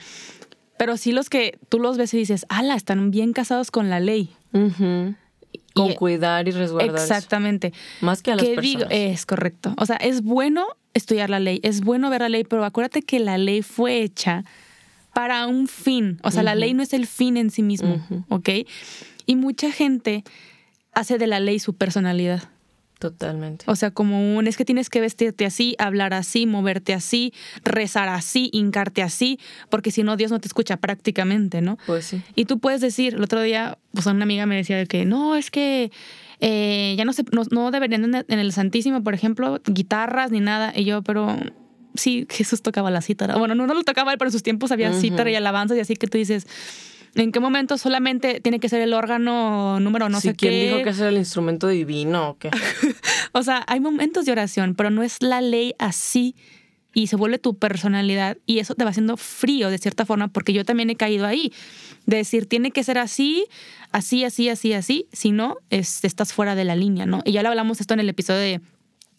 pero 0.78 0.98
sí 0.98 1.12
los 1.12 1.30
que 1.30 1.58
tú 1.70 1.80
los 1.80 1.98
ves 1.98 2.14
y 2.14 2.18
dices, 2.18 2.46
ala, 2.50 2.76
están 2.76 3.12
bien 3.12 3.34
casados 3.34 3.72
con 3.72 3.90
la 3.90 4.00
ley. 4.00 4.30
Con 5.74 5.94
cuidar 5.94 6.48
y 6.48 6.52
resguardar. 6.52 6.96
Exactamente. 6.96 7.74
Más 8.02 8.22
que 8.22 8.32
a 8.32 8.36
las 8.36 8.46
personas. 8.46 8.64
Digo, 8.64 8.86
es 8.90 9.26
correcto. 9.26 9.74
O 9.78 9.86
sea, 9.86 9.98
es 9.98 10.24
bueno 10.24 10.66
estudiar 10.94 11.30
la 11.30 11.40
ley, 11.40 11.60
es 11.64 11.82
bueno 11.82 12.10
ver 12.10 12.22
la 12.22 12.30
ley, 12.30 12.44
pero 12.44 12.66
acuérdate 12.66 13.02
que 13.04 13.20
la 13.20 13.38
ley 13.38 13.62
fue 13.62 14.02
hecha 14.02 14.44
para 15.14 15.48
un 15.48 15.68
fin. 15.68 16.20
O 16.24 16.32
sea, 16.32 16.44
la 16.44 16.56
ley 16.56 16.74
no 16.74 16.84
es 16.84 16.94
el 16.94 17.08
fin 17.08 17.38
en 17.38 17.52
sí 17.52 17.64
mismo, 17.64 18.04
¿ok? 18.30 18.50
Y 19.26 19.36
mucha 19.36 19.72
gente 19.72 20.24
hace 20.94 21.18
de 21.18 21.28
la 21.28 21.40
ley 21.40 21.60
su 21.60 21.74
personalidad. 21.74 22.50
Totalmente. 23.00 23.66
O 23.68 23.76
sea, 23.76 23.92
como 23.92 24.38
un 24.38 24.48
es 24.48 24.58
que 24.58 24.66
tienes 24.66 24.90
que 24.90 25.00
vestirte 25.02 25.46
así, 25.46 25.76
hablar 25.78 26.14
así, 26.14 26.46
moverte 26.46 26.94
así, 26.94 27.34
rezar 27.64 28.10
así, 28.10 28.50
hincarte 28.54 29.04
así, 29.04 29.40
porque 29.70 29.92
si 29.92 30.04
no, 30.04 30.18
Dios 30.18 30.32
no 30.32 30.40
te 30.40 30.48
escucha 30.48 30.78
prácticamente, 30.78 31.62
¿no? 31.62 31.78
Pues 31.86 32.06
sí. 32.06 32.22
Y 32.36 32.46
tú 32.46 32.60
puedes 32.60 32.82
decir, 32.82 33.16
el 33.16 33.24
otro 33.24 33.42
día, 33.42 33.78
pues 33.94 34.06
una 34.08 34.24
amiga 34.24 34.46
me 34.46 34.56
decía 34.56 34.78
de 34.78 34.88
que 34.88 35.06
no, 35.06 35.36
es 35.36 35.52
que 35.52 35.92
eh, 36.40 36.96
ya 36.98 37.06
no, 37.06 37.14
se, 37.14 37.24
no, 37.32 37.44
no 37.52 37.72
deberían 37.72 38.16
en 38.16 38.40
el 38.40 38.52
Santísimo, 38.52 39.04
por 39.04 39.14
ejemplo, 39.14 39.62
guitarras 39.66 40.32
ni 40.32 40.40
nada. 40.40 40.74
Y 40.76 40.84
yo, 40.84 41.02
pero 41.04 41.36
sí, 41.96 42.28
Jesús 42.30 42.62
tocaba 42.62 42.92
la 42.92 43.02
cítara. 43.02 43.38
Bueno, 43.38 43.56
no, 43.56 43.68
no 43.68 43.74
lo 43.74 43.84
tocaba 43.84 44.12
él, 44.12 44.18
pero 44.18 44.30
en 44.30 44.34
sus 44.34 44.44
tiempos 44.44 44.72
había 44.72 44.94
cítara 44.94 45.30
y 45.32 45.36
alabanzas 45.36 45.78
y 45.78 45.82
así 45.82 45.96
que 45.96 46.08
tú 46.08 46.18
dices, 46.18 46.48
¿en 47.18 47.32
qué 47.32 47.40
momento 47.40 47.78
solamente 47.78 48.40
tiene 48.42 48.60
que 48.60 48.70
ser 48.70 48.82
el 48.82 48.94
órgano 48.94 49.80
número 49.80 50.10
no 50.10 50.22
sé 50.22 50.36
¿quién 50.36 50.54
qué? 50.54 50.66
dijo 50.66 50.84
que 50.84 50.90
es 50.90 51.00
el 51.00 51.18
instrumento 51.18 51.68
divino 51.68 52.30
o 52.30 52.38
qué? 52.38 52.50
o 53.34 53.44
sea, 53.44 53.64
hay 53.68 53.80
momentos 53.80 54.26
de 54.26 54.32
oración, 54.32 54.76
pero 54.76 54.90
no 54.90 55.04
es 55.04 55.22
la 55.22 55.42
ley 55.42 55.74
así 55.80 56.36
y 56.94 57.08
se 57.08 57.16
vuelve 57.16 57.38
tu 57.38 57.58
personalidad 57.58 58.38
y 58.46 58.60
eso 58.60 58.76
te 58.76 58.84
va 58.84 58.92
haciendo 58.92 59.18
frío 59.18 59.70
de 59.70 59.78
cierta 59.78 60.06
forma 60.06 60.30
porque 60.30 60.54
yo 60.54 60.66
también 60.66 60.90
he 60.90 60.96
caído 60.96 61.26
ahí 61.26 61.54
de 62.06 62.18
decir 62.18 62.46
tiene 62.48 62.72
que 62.72 62.84
ser 62.84 62.98
así, 62.98 63.46
así, 63.92 64.24
así, 64.24 64.50
así, 64.50 64.74
así, 64.74 65.08
si 65.12 65.32
no 65.32 65.58
es, 65.70 66.04
estás 66.04 66.34
fuera 66.34 66.56
de 66.56 66.64
la 66.64 66.76
línea, 66.76 67.06
¿no? 67.06 67.22
Y 67.26 67.34
ya 67.34 67.44
lo 67.44 67.50
hablamos 67.50 67.82
esto 67.82 67.94
en 67.94 68.00
el 68.00 68.10
episodio 68.10 68.40
de 68.40 68.62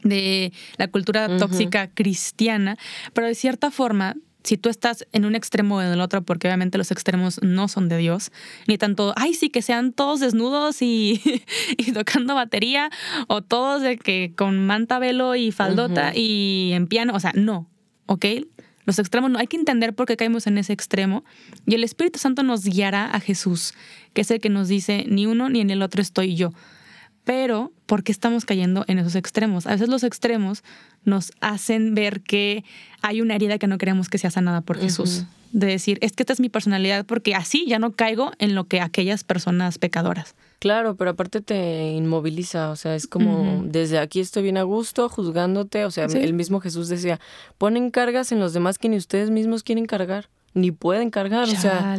de 0.03 0.53
la 0.77 0.89
cultura 0.89 1.39
tóxica 1.39 1.89
cristiana, 1.89 2.79
pero 3.13 3.27
de 3.27 3.35
cierta 3.35 3.71
forma, 3.71 4.15
si 4.49 4.57
tú 4.57 4.71
estás 4.71 5.07
en 5.13 5.27
un 5.27 5.35
extremo 5.35 5.77
o 5.77 5.83
en 5.83 5.89
el 5.89 6.01
otro, 6.01 6.23
porque 6.23 6.49
obviamente 6.49 6.79
los 6.79 6.91
extremos 6.91 7.39
no 7.43 7.69
son 7.69 7.91
de 7.91 7.99
Dios, 7.99 8.33
ni 8.67 8.79
tanto, 8.79 9.13
ay, 9.15 9.35
sí, 9.35 9.51
que 9.51 9.61
sean 9.61 9.93
todos 9.93 10.21
desnudos 10.21 10.81
y, 10.81 11.21
tocando 11.93 12.35
batería, 12.35 12.89
o 13.27 13.43
todos 13.43 13.83
de 13.83 13.99
que 13.99 14.33
con 14.35 14.67
manta, 14.67 14.99
velo 14.99 15.35
y 15.35 15.53
faldota 15.53 16.13
y 16.15 16.71
en 16.73 16.87
piano, 16.87 17.13
o 17.15 17.21
sea, 17.21 17.33
no, 17.35 17.69
¿ok? 18.07 18.25
Los 18.87 18.99
extremos 18.99 19.31
no, 19.31 19.39
hay 19.39 19.49
que 19.49 19.59
entender 19.59 19.95
por 19.95 20.07
qué 20.07 20.17
caemos 20.17 20.47
en 20.47 20.57
ese 20.57 20.73
extremo 20.73 21.25
y 21.67 21.75
el 21.75 21.85
Espíritu 21.85 22.19
Santo 22.19 22.43
nos 22.43 22.65
guiará 22.65 23.05
a 23.05 23.21
Jesús, 23.21 23.75
que 24.15 24.23
es 24.23 24.31
el 24.31 24.41
que 24.41 24.49
nos 24.49 24.69
dice, 24.69 25.05
ni 25.07 25.27
uno 25.27 25.51
ni 25.51 25.61
en 25.61 25.69
el 25.69 25.83
otro 25.83 26.01
estoy 26.01 26.37
yo. 26.37 26.55
Pero, 27.29 27.73
¿por 27.85 28.05
qué 28.05 28.11
estamos 28.11 28.47
cayendo 28.47 28.87
en 28.89 28.99
esos 28.99 29.15
extremos? 29.15 29.67
A 29.67 29.73
veces 29.73 29.91
los 29.91 30.03
extremos 30.03 30.65
nos 31.05 31.33
hacen 31.43 31.95
ver 31.95 32.23
que 32.23 32.65
hay 33.03 33.21
una 33.21 33.35
herida 33.35 33.59
que 33.59 33.67
no 33.67 33.77
queremos 33.77 34.09
que 34.09 34.17
sea 34.17 34.31
sanada 34.31 34.63
por 34.63 34.79
Jesús. 34.79 35.27
De 35.53 35.67
decir, 35.67 35.99
es 36.01 36.13
que 36.13 36.23
esta 36.23 36.33
es 36.33 36.41
mi 36.41 36.49
personalidad 36.49 37.05
porque 37.05 37.35
así 37.35 37.67
ya 37.67 37.79
no 37.79 37.93
caigo 37.93 38.33
en 38.39 38.55
lo 38.55 38.65
que 38.65 38.81
aquellas 38.81 39.25
personas 39.25 39.77
pecadoras. 39.77 40.37
Claro, 40.59 40.97
pero 40.97 41.11
aparte 41.11 41.43
te 41.43 41.91
inmoviliza, 41.91 42.71
o 42.71 42.77
sea, 42.77 42.95
es 42.95 43.07
como 43.07 43.63
desde 43.67 43.99
aquí 43.99 44.21
estoy 44.21 44.45
bien 44.45 44.57
a 44.57 44.63
gusto, 44.63 45.11
juzgándote, 45.11 45.85
o 45.85 45.91
sea, 45.91 46.07
el 46.07 46.33
mismo 46.33 46.61
Jesús 46.61 46.89
decía, 46.89 47.21
ponen 47.59 47.91
cargas 47.91 48.33
en 48.33 48.41
los 48.41 48.55
demás 48.55 48.79
que 48.79 48.89
ni 48.89 48.97
ustedes 48.97 49.29
mismos 49.29 49.63
quieren 49.63 49.85
cargar, 49.85 50.31
ni 50.55 50.71
pueden 50.71 51.11
cargar, 51.11 51.45
o 51.45 51.57
sea, 51.57 51.99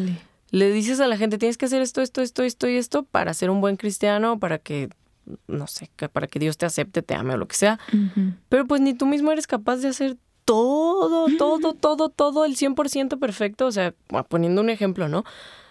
le 0.49 0.71
dices 0.71 0.99
a 0.99 1.05
la 1.07 1.17
gente, 1.17 1.37
tienes 1.37 1.59
que 1.59 1.67
hacer 1.67 1.83
esto, 1.83 2.01
esto, 2.01 2.23
esto, 2.23 2.41
esto 2.41 2.67
y 2.67 2.77
esto 2.77 3.03
para 3.03 3.35
ser 3.35 3.51
un 3.51 3.61
buen 3.61 3.77
cristiano, 3.77 4.39
para 4.39 4.57
que 4.57 4.89
no 5.47 5.67
sé, 5.67 5.89
para 6.11 6.27
que 6.27 6.39
Dios 6.39 6.57
te 6.57 6.65
acepte, 6.65 7.01
te 7.01 7.15
ame 7.15 7.33
o 7.33 7.37
lo 7.37 7.47
que 7.47 7.55
sea. 7.55 7.79
Pero 8.49 8.65
pues 8.65 8.81
ni 8.81 8.93
tú 8.93 9.05
mismo 9.05 9.31
eres 9.31 9.47
capaz 9.47 9.77
de 9.77 9.89
hacer 9.89 10.17
todo, 10.45 11.27
todo, 11.37 11.73
todo, 11.73 12.09
todo 12.09 12.45
el 12.45 12.55
100% 12.55 13.19
perfecto. 13.19 13.67
O 13.67 13.71
sea, 13.71 13.93
poniendo 14.29 14.61
un 14.61 14.69
ejemplo, 14.69 15.07
¿no? 15.07 15.23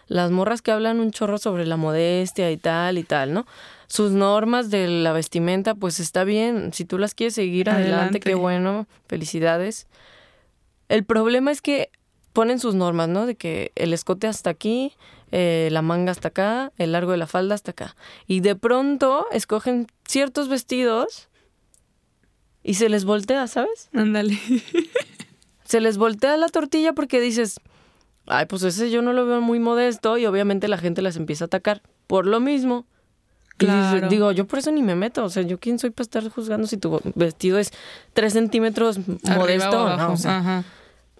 Las 0.07 0.31
morras 0.31 0.63
que 0.63 0.71
hablan 0.71 1.01
un 1.01 1.11
chorro 1.11 1.39
sobre 1.39 1.67
la 1.67 1.77
modestia 1.77 2.51
y 2.51 2.57
tal 2.57 2.97
y 2.97 3.03
tal, 3.03 3.35
¿no? 3.35 3.47
Sus 3.89 4.13
normas 4.13 4.71
de 4.71 4.87
la 4.87 5.13
vestimenta, 5.13 5.75
pues 5.75 6.01
está 6.01 6.25
bien. 6.25 6.73
Si 6.73 6.85
tú 6.85 6.99
las 6.99 7.15
quieres 7.15 7.35
seguir 7.35 7.71
adelante, 7.71 7.93
adelante 7.93 8.21
qué 8.21 8.35
bueno, 8.35 8.87
felicidades. 9.07 9.87
El 10.89 11.05
problema 11.05 11.51
es 11.51 11.61
que 11.61 11.91
ponen 12.33 12.61
sus 12.61 12.75
normas, 12.75 13.09
¿no? 13.09 13.27
De 13.27 13.35
que 13.35 13.73
el 13.75 13.93
escote 13.93 14.29
hasta 14.29 14.49
aquí, 14.49 14.93
eh, 15.31 15.69
la 15.71 15.83
manga 15.83 16.13
hasta 16.13 16.29
acá, 16.29 16.73
el 16.79 16.93
largo 16.93 17.13
de 17.13 17.19
la 17.19 17.27
falda 17.27 17.55
hasta 17.55 17.73
acá. 17.73 17.97
Y 18.27 18.41
de 18.41 18.57
pronto 18.57 19.27
escogen 19.33 19.87
ciertos 20.07 20.49
vestidos 20.49 21.29
y 22.63 22.75
se 22.75 22.89
les 22.89 23.05
voltea, 23.05 23.47
¿sabes? 23.47 23.89
Ándale. 23.95 24.39
se 25.65 25.81
les 25.81 25.99
voltea 25.99 26.37
la 26.37 26.49
tortilla 26.49 26.93
porque 26.93 27.21
dices, 27.21 27.61
ay, 28.27 28.47
pues 28.47 28.63
ese 28.63 28.91
yo 28.91 29.03
no 29.03 29.13
lo 29.13 29.27
veo 29.27 29.41
muy 29.41 29.59
modesto 29.59 30.19
y 30.19 30.27
obviamente 30.27 30.69
la 30.69 30.79
gente 30.79 31.03
las 31.03 31.17
empieza 31.17 31.45
a 31.45 31.47
atacar 31.47 31.83
por 32.07 32.27
lo 32.27 32.41
mismo. 32.41 32.87
Claro. 33.59 34.09
digo, 34.09 34.31
yo 34.31 34.47
por 34.47 34.61
eso 34.61 34.71
ni 34.71 34.83
me 34.83 34.95
meto. 34.95 35.25
O 35.25 35.31
sea, 35.31 35.43
¿yo 35.43 35.59
quién 35.59 35.81
soy 35.81 35.91
para 35.91 36.05
estar 36.05 36.29
juzgando 36.29 36.69
si 36.69 36.77
tu 36.77 37.01
vestido 37.17 37.59
es 37.59 37.73
tres 38.13 38.33
centímetros 38.33 39.01
modesto? 39.25 39.97
No, 39.97 40.65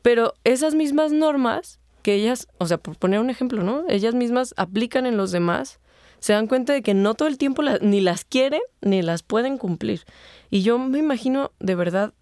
Pero 0.03 0.35
esas 0.45 0.75
mismas 0.75 1.13
normas 1.13 1.81
que 2.09 2.15
ellas, 2.15 2.49
o 2.57 2.67
sea, 2.67 2.79
por 2.79 2.97
poner 2.97 3.21
un 3.21 3.29
ejemplo, 3.29 3.63
¿no? 3.63 3.85
Ellas 3.87 4.15
mismas 4.15 4.55
aplican 4.57 5.05
en 5.05 5.19
los 5.19 5.31
demás, 5.31 5.79
se 6.21 6.33
dan 6.33 6.47
cuenta 6.47 6.73
de 6.73 6.81
que 6.81 6.95
no 6.95 7.13
todo 7.13 7.29
el 7.29 7.37
tiempo 7.37 7.61
ni 7.83 8.01
las 8.01 8.25
quieren 8.25 8.63
ni 8.81 9.03
las 9.03 9.23
pueden 9.23 9.59
cumplir. 9.59 10.05
Y 10.49 10.63
yo 10.63 10.79
me 10.79 11.01
imagino, 11.01 11.53
de 11.61 11.75
verdad, 11.75 12.15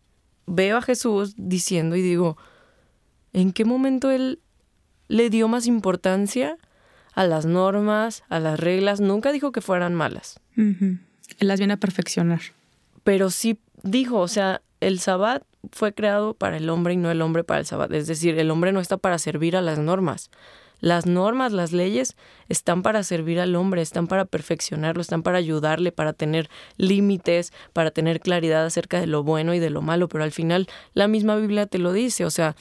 veo 0.45 0.79
a 0.79 0.83
Jesús 0.83 1.35
diciendo 1.37 1.95
y 1.95 2.03
digo, 2.03 2.37
¿en 3.33 3.53
qué 3.53 3.65
momento 3.65 4.11
él 4.11 4.41
le 5.07 5.31
dio 5.31 5.47
más 5.47 5.69
importancia 5.69 6.59
a 7.15 7.25
las 7.25 7.47
normas, 7.47 8.25
a 8.29 8.41
las 8.41 8.59
reglas? 8.59 9.01
Nunca 9.01 9.31
dijo 9.31 9.53
que 9.53 9.61
fueran 9.61 9.95
malas. 9.95 10.41
Él 10.57 10.99
las 11.47 11.61
viene 11.61 11.75
a 11.75 11.77
perfeccionar. 11.77 12.41
Pero 13.05 13.31
sí 13.31 13.61
dijo, 13.85 14.19
o 14.19 14.27
sea, 14.27 14.63
el 14.87 15.01
sabbat 15.01 15.43
fue 15.73 15.93
creado 15.93 16.35
para 16.35 16.59
el 16.59 16.71
hombre 16.71 16.95
y 16.95 16.97
no 16.97 17.11
el 17.11 17.21
hombre 17.21 17.43
para 17.43 17.59
el 17.59 17.67
sabbat. 17.67 17.93
Es 17.93 18.07
decir, 18.07 18.39
el 18.39 18.53
hombre 18.53 18.71
no 18.71 18.79
está 18.79 18.97
para 18.97 19.19
servir 19.19 19.57
a 19.57 19.61
las 19.61 19.81
normas. 19.81 20.31
Las 20.79 21.07
normas, 21.07 21.51
las 21.51 21.73
leyes 21.73 22.17
están 22.49 22.83
para 22.83 23.03
servir 23.03 23.41
al 23.41 23.57
hombre, 23.57 23.83
están 23.83 24.07
para 24.07 24.27
perfeccionarlo, 24.27 25.01
están 25.01 25.25
para 25.25 25.39
ayudarle, 25.39 25.91
para 25.91 26.13
tener 26.13 26.49
límites, 26.77 27.53
para 27.73 27.91
tener 27.91 28.21
claridad 28.21 28.65
acerca 28.65 29.01
de 29.01 29.09
lo 29.09 29.25
bueno 29.25 29.55
y 29.55 29.59
de 29.59 29.71
lo 29.71 29.83
malo, 29.83 30.07
pero 30.07 30.23
al 30.23 30.31
final 30.31 30.69
la 30.95 31.09
misma 31.09 31.35
Biblia 31.35 31.67
te 31.67 31.79
lo 31.79 31.93
dice, 31.93 32.25
o 32.25 32.31
sea, 32.31 32.55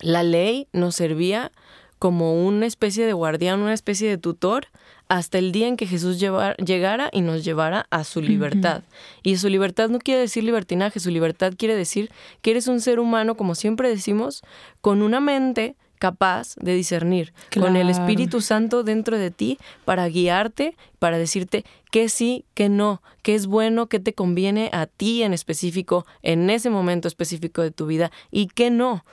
la 0.00 0.22
ley 0.22 0.68
nos 0.72 0.96
servía 0.96 1.52
como 1.98 2.44
una 2.44 2.66
especie 2.66 3.06
de 3.06 3.14
guardián, 3.14 3.60
una 3.60 3.72
especie 3.72 4.10
de 4.10 4.18
tutor 4.18 4.66
hasta 5.10 5.38
el 5.38 5.50
día 5.50 5.66
en 5.66 5.76
que 5.76 5.88
Jesús 5.88 6.20
llegara 6.20 7.10
y 7.12 7.20
nos 7.20 7.44
llevara 7.44 7.88
a 7.90 8.04
su 8.04 8.22
libertad. 8.22 8.84
Y 9.24 9.38
su 9.38 9.48
libertad 9.48 9.88
no 9.88 9.98
quiere 9.98 10.20
decir 10.20 10.44
libertinaje, 10.44 11.00
su 11.00 11.10
libertad 11.10 11.52
quiere 11.58 11.74
decir 11.74 12.12
que 12.42 12.52
eres 12.52 12.68
un 12.68 12.80
ser 12.80 13.00
humano, 13.00 13.36
como 13.36 13.56
siempre 13.56 13.88
decimos, 13.88 14.42
con 14.80 15.02
una 15.02 15.18
mente 15.18 15.74
capaz 15.98 16.54
de 16.60 16.76
discernir, 16.76 17.34
con 17.58 17.74
el 17.74 17.90
Espíritu 17.90 18.40
Santo 18.40 18.84
dentro 18.84 19.18
de 19.18 19.32
ti 19.32 19.58
para 19.84 20.08
guiarte, 20.08 20.76
para 21.00 21.18
decirte 21.18 21.64
qué 21.90 22.08
sí, 22.08 22.44
qué 22.54 22.68
no, 22.68 23.02
qué 23.22 23.34
es 23.34 23.48
bueno, 23.48 23.88
qué 23.88 23.98
te 23.98 24.14
conviene 24.14 24.70
a 24.72 24.86
ti 24.86 25.24
en 25.24 25.34
específico, 25.34 26.06
en 26.22 26.50
ese 26.50 26.70
momento 26.70 27.08
específico 27.08 27.62
de 27.62 27.72
tu 27.72 27.86
vida 27.86 28.12
y 28.30 28.46
qué 28.46 28.70
no. 28.70 29.04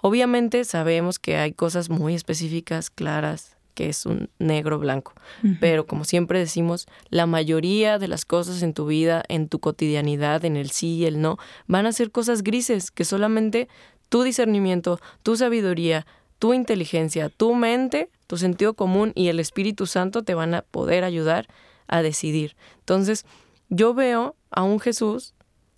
Obviamente 0.00 0.64
sabemos 0.64 1.20
que 1.20 1.36
hay 1.36 1.52
cosas 1.52 1.90
muy 1.90 2.14
específicas, 2.14 2.90
claras, 2.90 3.57
que 3.78 3.88
es 3.88 4.06
un 4.06 4.28
negro 4.40 4.80
blanco. 4.80 5.12
Pero 5.60 5.86
como 5.86 6.02
siempre 6.02 6.40
decimos, 6.40 6.88
la 7.10 7.26
mayoría 7.26 8.00
de 8.00 8.08
las 8.08 8.24
cosas 8.24 8.64
en 8.64 8.74
tu 8.74 8.86
vida, 8.86 9.22
en 9.28 9.48
tu 9.48 9.60
cotidianidad, 9.60 10.44
en 10.44 10.56
el 10.56 10.72
sí 10.72 10.96
y 10.96 11.06
el 11.06 11.20
no, 11.20 11.38
van 11.68 11.86
a 11.86 11.92
ser 11.92 12.10
cosas 12.10 12.42
grises 12.42 12.90
que 12.90 13.04
solamente 13.04 13.68
tu 14.08 14.24
discernimiento, 14.24 14.98
tu 15.22 15.36
sabiduría, 15.36 16.08
tu 16.40 16.54
inteligencia, 16.54 17.28
tu 17.28 17.54
mente, 17.54 18.10
tu 18.26 18.36
sentido 18.36 18.74
común 18.74 19.12
y 19.14 19.28
el 19.28 19.38
Espíritu 19.38 19.86
Santo 19.86 20.24
te 20.24 20.34
van 20.34 20.54
a 20.54 20.62
poder 20.62 21.04
ayudar 21.04 21.46
a 21.86 22.02
decidir. 22.02 22.56
Entonces, 22.80 23.26
yo 23.68 23.94
veo 23.94 24.34
a 24.50 24.64
un 24.64 24.80
Jesús 24.80 25.34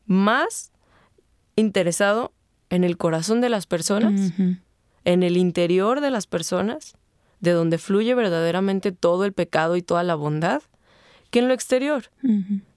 más 0.07 0.73
interesado 1.55 2.33
en 2.71 2.83
el 2.83 2.97
corazón 2.97 3.43
de 3.43 3.51
las 3.51 3.67
personas, 3.67 4.33
en 5.05 5.23
el 5.23 5.37
interior 5.37 6.01
de 6.01 6.11
las 6.11 6.27
personas, 6.27 6.95
de 7.41 7.53
donde 7.53 7.79
fluye 7.79 8.15
verdaderamente 8.15 8.93
todo 8.93 9.25
el 9.25 9.33
pecado 9.33 9.77
y 9.77 9.83
toda 9.83 10.03
la 10.03 10.15
bondad, 10.15 10.63
que 11.31 11.41
en 11.41 11.49
lo 11.49 11.55
exterior. 11.55 12.05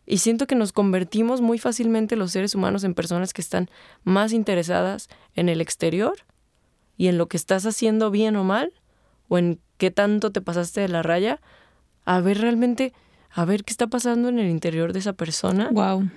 Y 0.05 0.17
siento 0.17 0.47
que 0.47 0.55
nos 0.55 0.71
convertimos 0.71 1.41
muy 1.41 1.59
fácilmente 1.59 2.15
los 2.15 2.31
seres 2.31 2.55
humanos 2.55 2.83
en 2.83 2.93
personas 2.93 3.33
que 3.33 3.41
están 3.41 3.69
más 4.03 4.33
interesadas 4.33 5.09
en 5.35 5.49
el 5.49 5.61
exterior 5.61 6.15
y 6.97 7.07
en 7.07 7.17
lo 7.17 7.27
que 7.27 7.37
estás 7.37 7.65
haciendo 7.65 8.11
bien 8.11 8.35
o 8.35 8.43
mal, 8.43 8.71
o 9.27 9.37
en 9.37 9.59
qué 9.77 9.91
tanto 9.91 10.31
te 10.31 10.41
pasaste 10.41 10.81
de 10.81 10.89
la 10.89 11.03
raya, 11.03 11.41
a 12.05 12.21
ver 12.21 12.39
realmente, 12.39 12.93
a 13.31 13.45
ver 13.45 13.63
qué 13.63 13.71
está 13.71 13.87
pasando 13.87 14.29
en 14.29 14.39
el 14.39 14.49
interior 14.49 14.93
de 14.93 14.99
esa 14.99 15.13
persona. 15.13 15.69
Wow. 15.71 16.09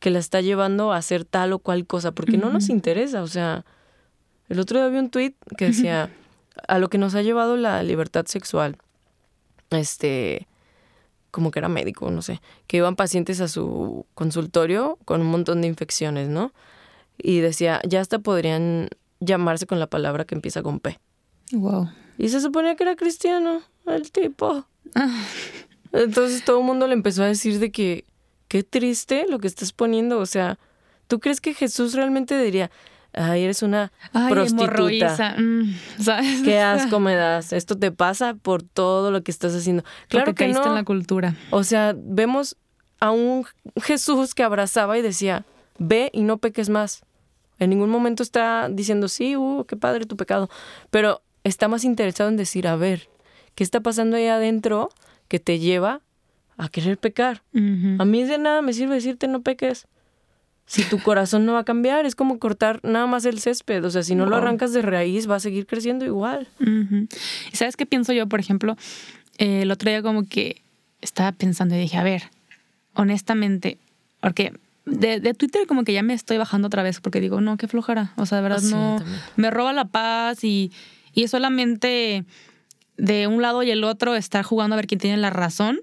Que 0.00 0.10
la 0.10 0.18
está 0.18 0.40
llevando 0.40 0.92
a 0.92 0.96
hacer 0.96 1.24
tal 1.24 1.52
o 1.52 1.58
cual 1.58 1.86
cosa, 1.86 2.12
porque 2.12 2.38
no 2.38 2.50
nos 2.50 2.68
interesa. 2.68 3.22
O 3.22 3.28
sea, 3.28 3.64
el 4.48 4.58
otro 4.58 4.78
día 4.78 4.88
vi 4.88 4.98
un 4.98 5.10
tweet 5.10 5.34
que 5.56 5.66
decía 5.66 6.10
a 6.68 6.78
lo 6.78 6.88
que 6.88 6.98
nos 6.98 7.14
ha 7.14 7.22
llevado 7.22 7.56
la 7.56 7.82
libertad 7.82 8.26
sexual. 8.26 8.76
Este, 9.70 10.46
como 11.30 11.50
que 11.50 11.58
era 11.58 11.68
médico, 11.68 12.10
no 12.10 12.22
sé, 12.22 12.40
que 12.66 12.76
iban 12.76 12.94
pacientes 12.94 13.40
a 13.40 13.48
su 13.48 14.06
consultorio 14.14 14.98
con 15.04 15.20
un 15.22 15.28
montón 15.28 15.62
de 15.62 15.68
infecciones, 15.68 16.28
¿no? 16.28 16.52
Y 17.18 17.40
decía, 17.40 17.80
ya 17.88 18.00
hasta 18.00 18.18
podrían 18.18 18.90
llamarse 19.20 19.66
con 19.66 19.80
la 19.80 19.86
palabra 19.86 20.24
que 20.24 20.34
empieza 20.34 20.62
con 20.62 20.78
P. 20.78 20.98
Wow. 21.52 21.90
Y 22.18 22.28
se 22.28 22.40
suponía 22.40 22.76
que 22.76 22.84
era 22.84 22.96
cristiano, 22.96 23.62
el 23.86 24.12
tipo. 24.12 24.66
Entonces 25.92 26.44
todo 26.44 26.60
el 26.60 26.66
mundo 26.66 26.86
le 26.86 26.94
empezó 26.94 27.22
a 27.22 27.26
decir 27.26 27.58
de 27.58 27.70
que, 27.70 28.04
qué 28.48 28.62
triste 28.62 29.26
lo 29.28 29.38
que 29.38 29.46
estás 29.46 29.72
poniendo, 29.72 30.18
o 30.18 30.26
sea, 30.26 30.58
¿tú 31.06 31.18
crees 31.18 31.40
que 31.40 31.54
Jesús 31.54 31.94
realmente 31.94 32.38
diría, 32.42 32.70
ay, 33.12 33.44
eres 33.44 33.62
una 33.62 33.92
prostituta. 34.28 35.36
Mm, 35.38 35.74
¿sabes? 36.00 36.42
Qué 36.42 36.60
asco 36.60 37.00
me 37.00 37.14
das. 37.14 37.52
Esto 37.52 37.76
te 37.76 37.92
pasa 37.92 38.34
por 38.34 38.62
todo 38.62 39.10
lo 39.10 39.22
que 39.22 39.30
estás 39.30 39.54
haciendo. 39.54 39.84
Claro 40.08 40.34
que 40.34 40.48
no. 40.48 40.64
en 40.64 40.74
la 40.74 40.84
cultura. 40.84 41.36
O 41.50 41.64
sea, 41.64 41.94
vemos 41.96 42.56
a 43.00 43.10
un 43.10 43.44
Jesús 43.82 44.34
que 44.34 44.42
abrazaba 44.42 44.98
y 44.98 45.02
decía, 45.02 45.44
ve 45.78 46.10
y 46.12 46.22
no 46.22 46.38
peques 46.38 46.68
más. 46.68 47.02
En 47.58 47.70
ningún 47.70 47.90
momento 47.90 48.22
está 48.22 48.68
diciendo, 48.70 49.08
sí, 49.08 49.36
uh, 49.36 49.64
qué 49.66 49.76
padre 49.76 50.06
tu 50.06 50.16
pecado. 50.16 50.48
Pero 50.90 51.22
está 51.44 51.68
más 51.68 51.84
interesado 51.84 52.30
en 52.30 52.36
decir, 52.36 52.66
a 52.66 52.76
ver, 52.76 53.08
¿qué 53.54 53.64
está 53.64 53.80
pasando 53.80 54.16
ahí 54.16 54.26
adentro 54.26 54.90
que 55.28 55.38
te 55.38 55.58
lleva 55.58 56.00
a 56.56 56.68
querer 56.68 56.98
pecar? 56.98 57.42
A 57.54 58.04
mí 58.04 58.24
de 58.24 58.38
nada 58.38 58.62
me 58.62 58.72
sirve 58.72 58.94
decirte 58.94 59.28
no 59.28 59.42
peques 59.42 59.86
si 60.66 60.84
tu 60.84 60.98
corazón 60.98 61.44
no 61.44 61.52
va 61.52 61.60
a 61.60 61.64
cambiar, 61.64 62.06
es 62.06 62.14
como 62.14 62.38
cortar 62.38 62.80
nada 62.82 63.06
más 63.06 63.24
el 63.24 63.40
césped. 63.40 63.84
O 63.84 63.90
sea, 63.90 64.02
si 64.02 64.14
no 64.14 64.26
lo 64.26 64.36
arrancas 64.36 64.72
de 64.72 64.82
raíz, 64.82 65.28
va 65.28 65.36
a 65.36 65.40
seguir 65.40 65.66
creciendo 65.66 66.04
igual. 66.04 66.48
¿Y 67.52 67.56
sabes 67.56 67.76
qué 67.76 67.84
pienso 67.84 68.12
yo, 68.12 68.26
por 68.26 68.40
ejemplo? 68.40 68.76
Eh, 69.38 69.62
el 69.62 69.70
otro 69.70 69.90
día 69.90 70.02
como 70.02 70.24
que 70.24 70.62
estaba 71.00 71.32
pensando 71.32 71.74
y 71.74 71.78
dije, 71.78 71.98
a 71.98 72.04
ver, 72.04 72.22
honestamente, 72.94 73.78
porque 74.20 74.52
de, 74.84 75.34
Twitter 75.34 75.66
como 75.66 75.84
que 75.84 75.92
ya 75.92 76.02
me 76.02 76.14
estoy 76.14 76.38
bajando 76.38 76.66
otra 76.66 76.82
vez 76.82 77.00
porque 77.00 77.20
digo, 77.20 77.40
no, 77.40 77.56
qué 77.56 77.68
flojera. 77.68 78.12
O 78.16 78.26
sea, 78.26 78.38
de 78.38 78.42
verdad 78.42 78.62
no, 78.62 78.96
me 79.36 79.50
roba 79.50 79.72
la 79.72 79.86
paz 79.86 80.44
y, 80.44 80.72
y 81.12 81.24
es 81.24 81.30
solamente 81.30 82.24
de 82.96 83.26
un 83.26 83.42
lado 83.42 83.62
y 83.62 83.70
el 83.70 83.84
otro 83.84 84.14
estar 84.14 84.44
jugando 84.44 84.74
a 84.74 84.76
ver 84.76 84.86
quién 84.86 85.00
tiene 85.00 85.16
la 85.16 85.30
razón 85.30 85.80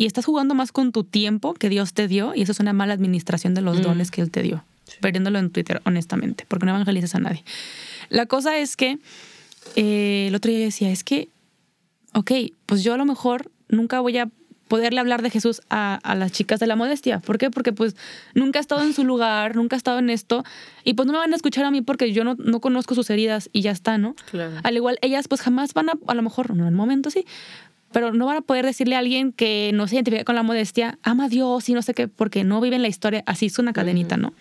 y 0.00 0.06
estás 0.06 0.24
jugando 0.24 0.54
más 0.54 0.72
con 0.72 0.92
tu 0.92 1.04
tiempo 1.04 1.52
que 1.52 1.68
Dios 1.68 1.92
te 1.92 2.08
dio 2.08 2.34
y 2.34 2.40
eso 2.40 2.52
es 2.52 2.60
una 2.60 2.72
mala 2.72 2.94
administración 2.94 3.52
de 3.52 3.60
los 3.60 3.80
mm. 3.80 3.82
dones 3.82 4.10
que 4.10 4.22
Él 4.22 4.30
te 4.30 4.42
dio. 4.42 4.64
Perdiéndolo 5.02 5.38
en 5.38 5.50
Twitter, 5.50 5.82
honestamente, 5.84 6.46
porque 6.48 6.64
no 6.64 6.72
evangelizas 6.72 7.14
a 7.16 7.18
nadie. 7.18 7.44
La 8.08 8.24
cosa 8.24 8.56
es 8.56 8.76
que 8.76 8.98
eh, 9.76 10.24
el 10.28 10.34
otro 10.34 10.50
día 10.50 10.60
decía, 10.60 10.90
es 10.90 11.04
que, 11.04 11.28
ok, 12.14 12.32
pues 12.64 12.82
yo 12.82 12.94
a 12.94 12.96
lo 12.96 13.04
mejor 13.04 13.50
nunca 13.68 14.00
voy 14.00 14.16
a 14.16 14.30
poderle 14.68 15.00
hablar 15.00 15.20
de 15.20 15.28
Jesús 15.28 15.60
a, 15.68 16.00
las 16.16 16.32
chicas 16.32 16.60
de 16.60 16.66
la 16.66 16.76
modestia. 16.76 17.18
¿Por 17.18 17.36
qué? 17.36 17.50
Porque 17.50 17.74
pues 17.74 17.94
nunca 18.34 18.58
he 18.58 18.62
estado 18.62 18.82
en 18.82 18.94
su 18.94 19.04
lugar, 19.04 19.54
nunca 19.54 19.76
he 19.76 19.78
estado 19.78 19.98
en 19.98 20.08
esto, 20.08 20.44
y 20.82 20.94
pues 20.94 21.06
no 21.06 21.12
me 21.12 21.18
van 21.18 21.32
a 21.34 21.36
escuchar 21.36 21.66
a 21.66 21.70
mí 21.70 21.82
porque 21.82 22.12
yo 22.12 22.24
no, 22.24 22.36
no 22.36 22.60
conozco 22.60 22.94
sus 22.94 23.10
heridas 23.10 23.50
y 23.52 23.60
ya 23.60 23.72
está, 23.72 23.98
¿no? 23.98 24.14
Claro. 24.30 24.52
Al 24.62 24.76
igual, 24.76 24.98
ellas 25.02 25.28
pues 25.28 25.42
jamás 25.42 25.74
van 25.74 25.90
a, 25.90 25.94
a 26.06 26.14
lo 26.14 26.22
mejor, 26.22 26.54
no 26.54 26.62
en 26.62 26.68
el 26.68 26.74
momento 26.74 27.10
sí, 27.10 27.26
pero 27.92 28.12
no 28.12 28.26
van 28.26 28.38
a 28.38 28.40
poder 28.40 28.64
decirle 28.64 28.96
a 28.96 29.00
alguien 29.00 29.32
que 29.32 29.70
no 29.74 29.88
se 29.88 29.96
identifica 29.96 30.24
con 30.24 30.34
la 30.34 30.42
modestia, 30.42 30.98
ama 31.02 31.24
a 31.24 31.28
Dios 31.28 31.68
y 31.68 31.74
no 31.74 31.82
sé 31.82 31.94
qué, 31.94 32.08
porque 32.08 32.44
no 32.44 32.60
viven 32.60 32.82
la 32.82 32.88
historia, 32.88 33.22
así 33.26 33.46
es 33.46 33.58
una 33.58 33.72
cadenita, 33.72 34.16
¿no? 34.16 34.32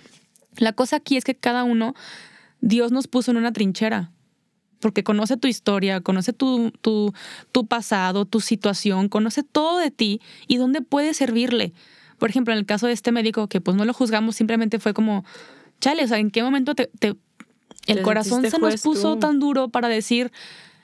La 0.58 0.74
cosa 0.74 0.98
aquí 0.98 1.18
es 1.18 1.24
que 1.24 1.36
cada 1.36 1.64
uno, 1.64 1.96
Dios 2.62 2.92
nos 2.92 3.08
puso 3.08 3.32
en 3.32 3.38
una 3.38 3.52
trinchera, 3.54 4.12
porque 4.80 5.04
conoce 5.04 5.38
tu 5.38 5.48
historia, 5.48 6.02
conoce 6.02 6.34
tu, 6.34 6.72
tu, 6.82 7.14
tu 7.52 7.66
pasado, 7.66 8.26
tu 8.26 8.40
situación, 8.40 9.10
conoce 9.10 9.44
todo 9.44 9.80
de 9.80 9.92
ti 9.92 10.22
y 10.48 10.58
dónde 10.58 10.82
puedes 10.82 11.18
servirle. 11.18 11.74
Por 12.18 12.30
ejemplo, 12.30 12.54
en 12.54 12.60
el 12.60 12.66
caso 12.66 12.88
de 12.88 12.94
este 12.94 13.12
médico, 13.12 13.48
que 13.48 13.62
pues 13.62 13.76
no 13.76 13.86
lo 13.86 13.94
juzgamos, 13.94 14.36
simplemente 14.36 14.80
fue 14.80 14.94
como, 14.94 15.26
chale, 15.82 16.04
o 16.04 16.08
sea, 16.08 16.20
¿en 16.20 16.32
qué 16.32 16.44
momento 16.44 16.76
te, 16.76 16.90
el 17.88 18.02
corazón 18.02 18.50
se 18.50 18.60
nos 18.60 18.82
puso 18.82 19.18
tan 19.18 19.40
duro 19.40 19.70
para 19.70 19.88
decir, 19.88 20.32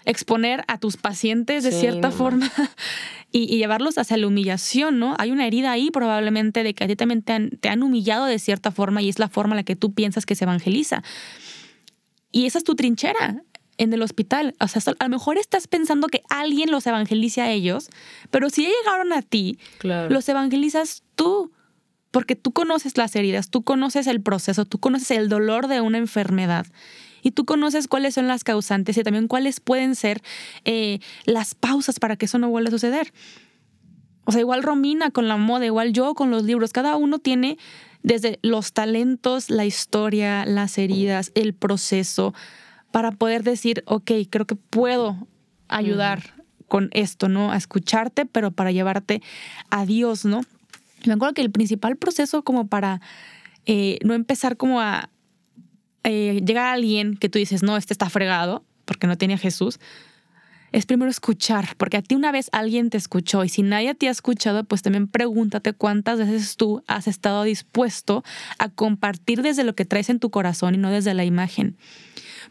exponer 0.05 0.63
a 0.67 0.79
tus 0.79 0.97
pacientes 0.97 1.63
de 1.63 1.71
cierta 1.71 2.11
forma 2.11 2.51
y, 3.31 3.57
llevarlos 3.57 3.97
hacia 3.97 4.17
la 4.17 4.27
humillación, 4.27 4.99
¿no? 4.99 5.15
Hay 5.17 5.31
una 5.31 5.45
herida 5.45 5.71
ahí 5.71 5.91
probablemente 5.91 6.63
de 6.63 6.73
que 6.73 6.83
a 6.83 6.87
ti 6.87 6.95
también 6.95 7.21
te 7.21 7.69
han, 7.69 7.83
humillado 7.83 8.25
de 8.25 8.39
cierta 8.39 8.71
forma 8.71 9.01
y 9.01 9.09
es 9.09 9.19
la 9.19 9.29
forma 9.29 9.53
en 9.53 9.57
la 9.57 9.63
que 9.63 9.75
tú 9.75 9.93
piensas 9.93 10.25
que 10.25 10.35
se 10.35 10.45
evangeliza. 10.45 11.03
Y 12.31 12.45
esa 12.45 12.59
es 12.59 12.63
tu 12.63 12.75
trinchera 12.75 13.41
en 13.77 13.93
el 13.93 14.01
hospital. 14.01 14.55
O 14.59 14.67
sea, 14.67 14.81
a 14.99 15.03
lo 15.05 15.09
mejor 15.09 15.37
estás 15.37 15.67
pensando 15.67 16.07
que 16.07 16.21
alguien 16.29 16.71
los 16.71 16.87
evangelice 16.87 17.41
a 17.41 17.51
ellos, 17.51 17.89
pero 18.29 18.49
si 18.49 18.63
ya 18.63 18.69
llegaron 18.69 19.13
a 19.13 19.21
ti, 19.21 19.57
los 19.81 20.27
evangelizas 20.29 21.03
tú. 21.15 21.51
Porque 22.11 22.37
tú 22.37 22.53
conoces 22.53 22.95
las 22.95 23.13
heridas, 23.17 23.49
tú 23.49 23.63
conoces 23.63 24.07
el 24.07 24.21
proceso, 24.21 24.63
tú 24.63 24.77
conoces 24.77 25.11
el 25.11 25.27
dolor 25.27 25.67
de 25.67 25.81
una 25.81 25.97
enfermedad 25.97 26.65
y 27.25 27.31
tú 27.31 27.43
conoces 27.43 27.87
cuáles 27.87 28.13
son 28.13 28.27
las 28.27 28.43
causantes 28.43 28.95
y 28.99 29.03
también 29.03 29.27
cuáles 29.27 29.59
pueden 29.59 29.95
ser 29.95 30.21
eh, 30.63 30.99
las 31.25 31.55
pausas 31.55 31.99
para 31.99 32.17
que 32.17 32.25
eso 32.25 32.37
no 32.37 32.49
vuelva 32.49 32.67
a 32.67 32.71
suceder. 32.71 33.11
O 34.25 34.31
sea, 34.31 34.41
igual 34.41 34.61
Romina 34.61 35.09
con 35.09 35.27
la 35.27 35.35
moda, 35.35 35.65
igual 35.65 35.91
yo 35.91 36.13
con 36.13 36.29
los 36.29 36.43
libros, 36.43 36.71
cada 36.71 36.95
uno 36.97 37.17
tiene 37.17 37.57
desde 38.03 38.37
los 38.43 38.73
talentos, 38.73 39.49
la 39.49 39.65
historia, 39.65 40.45
las 40.45 40.77
heridas, 40.77 41.31
el 41.33 41.55
proceso, 41.55 42.35
para 42.91 43.11
poder 43.11 43.41
decir, 43.41 43.83
ok, 43.87 44.11
creo 44.29 44.45
que 44.45 44.55
puedo 44.55 45.27
ayudar 45.67 46.35
con 46.67 46.89
esto, 46.93 47.27
¿no? 47.27 47.51
A 47.51 47.57
escucharte, 47.57 48.27
pero 48.27 48.51
para 48.51 48.71
llevarte 48.71 49.23
a 49.71 49.87
Dios, 49.87 50.25
¿no? 50.25 50.41
Me 51.07 51.13
acuerdo 51.13 51.33
que 51.33 51.41
el 51.41 51.51
principal 51.51 51.97
proceso 51.97 52.43
como 52.43 52.67
para 52.67 53.01
eh, 53.65 53.97
no 54.03 54.13
empezar 54.13 54.57
como 54.57 54.79
a, 54.79 55.09
eh, 56.05 56.41
llega 56.45 56.71
alguien 56.71 57.17
que 57.17 57.27
tú 57.27 57.37
dices, 57.37 57.63
no, 57.63 57.75
este 57.75 57.93
está 57.93 58.09
fregado 58.09 58.63
porque 58.85 59.07
no 59.07 59.17
tiene 59.17 59.33
a 59.33 59.37
Jesús, 59.37 59.79
es 60.71 60.85
primero 60.85 61.09
escuchar, 61.09 61.75
porque 61.77 61.97
a 61.97 62.01
ti 62.01 62.15
una 62.15 62.31
vez 62.31 62.49
alguien 62.51 62.89
te 62.89 62.97
escuchó 62.97 63.43
y 63.45 63.49
si 63.49 63.63
nadie 63.63 63.95
te 63.95 64.07
ha 64.07 64.11
escuchado, 64.11 64.65
pues 64.65 64.81
también 64.81 65.07
pregúntate 65.07 65.71
cuántas 65.71 66.19
veces 66.19 66.57
tú 66.57 66.83
has 66.85 67.07
estado 67.07 67.43
dispuesto 67.43 68.23
a 68.57 68.67
compartir 68.69 69.41
desde 69.41 69.63
lo 69.63 69.73
que 69.73 69.85
traes 69.85 70.09
en 70.09 70.19
tu 70.19 70.31
corazón 70.31 70.75
y 70.75 70.77
no 70.77 70.91
desde 70.91 71.13
la 71.13 71.23
imagen. 71.23 71.77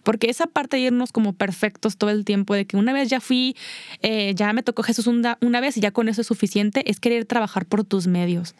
Porque 0.02 0.30
esa 0.30 0.46
parte 0.46 0.78
de 0.78 0.84
irnos 0.84 1.12
como 1.12 1.34
perfectos 1.34 1.98
todo 1.98 2.10
el 2.10 2.24
tiempo, 2.24 2.54
de 2.54 2.66
que 2.66 2.78
una 2.78 2.94
vez 2.94 3.10
ya 3.10 3.20
fui, 3.20 3.56
eh, 4.00 4.32
ya 4.34 4.52
me 4.54 4.62
tocó 4.62 4.82
Jesús 4.82 5.06
una, 5.06 5.60
vez 5.60 5.76
y 5.76 5.80
ya 5.80 5.90
con 5.90 6.08
eso 6.08 6.22
es 6.22 6.26
suficiente, 6.26 6.90
es 6.90 7.00
querer 7.00 7.26
trabajar 7.26 7.66
por 7.66 7.84
tus 7.84 8.06
medios 8.06 8.54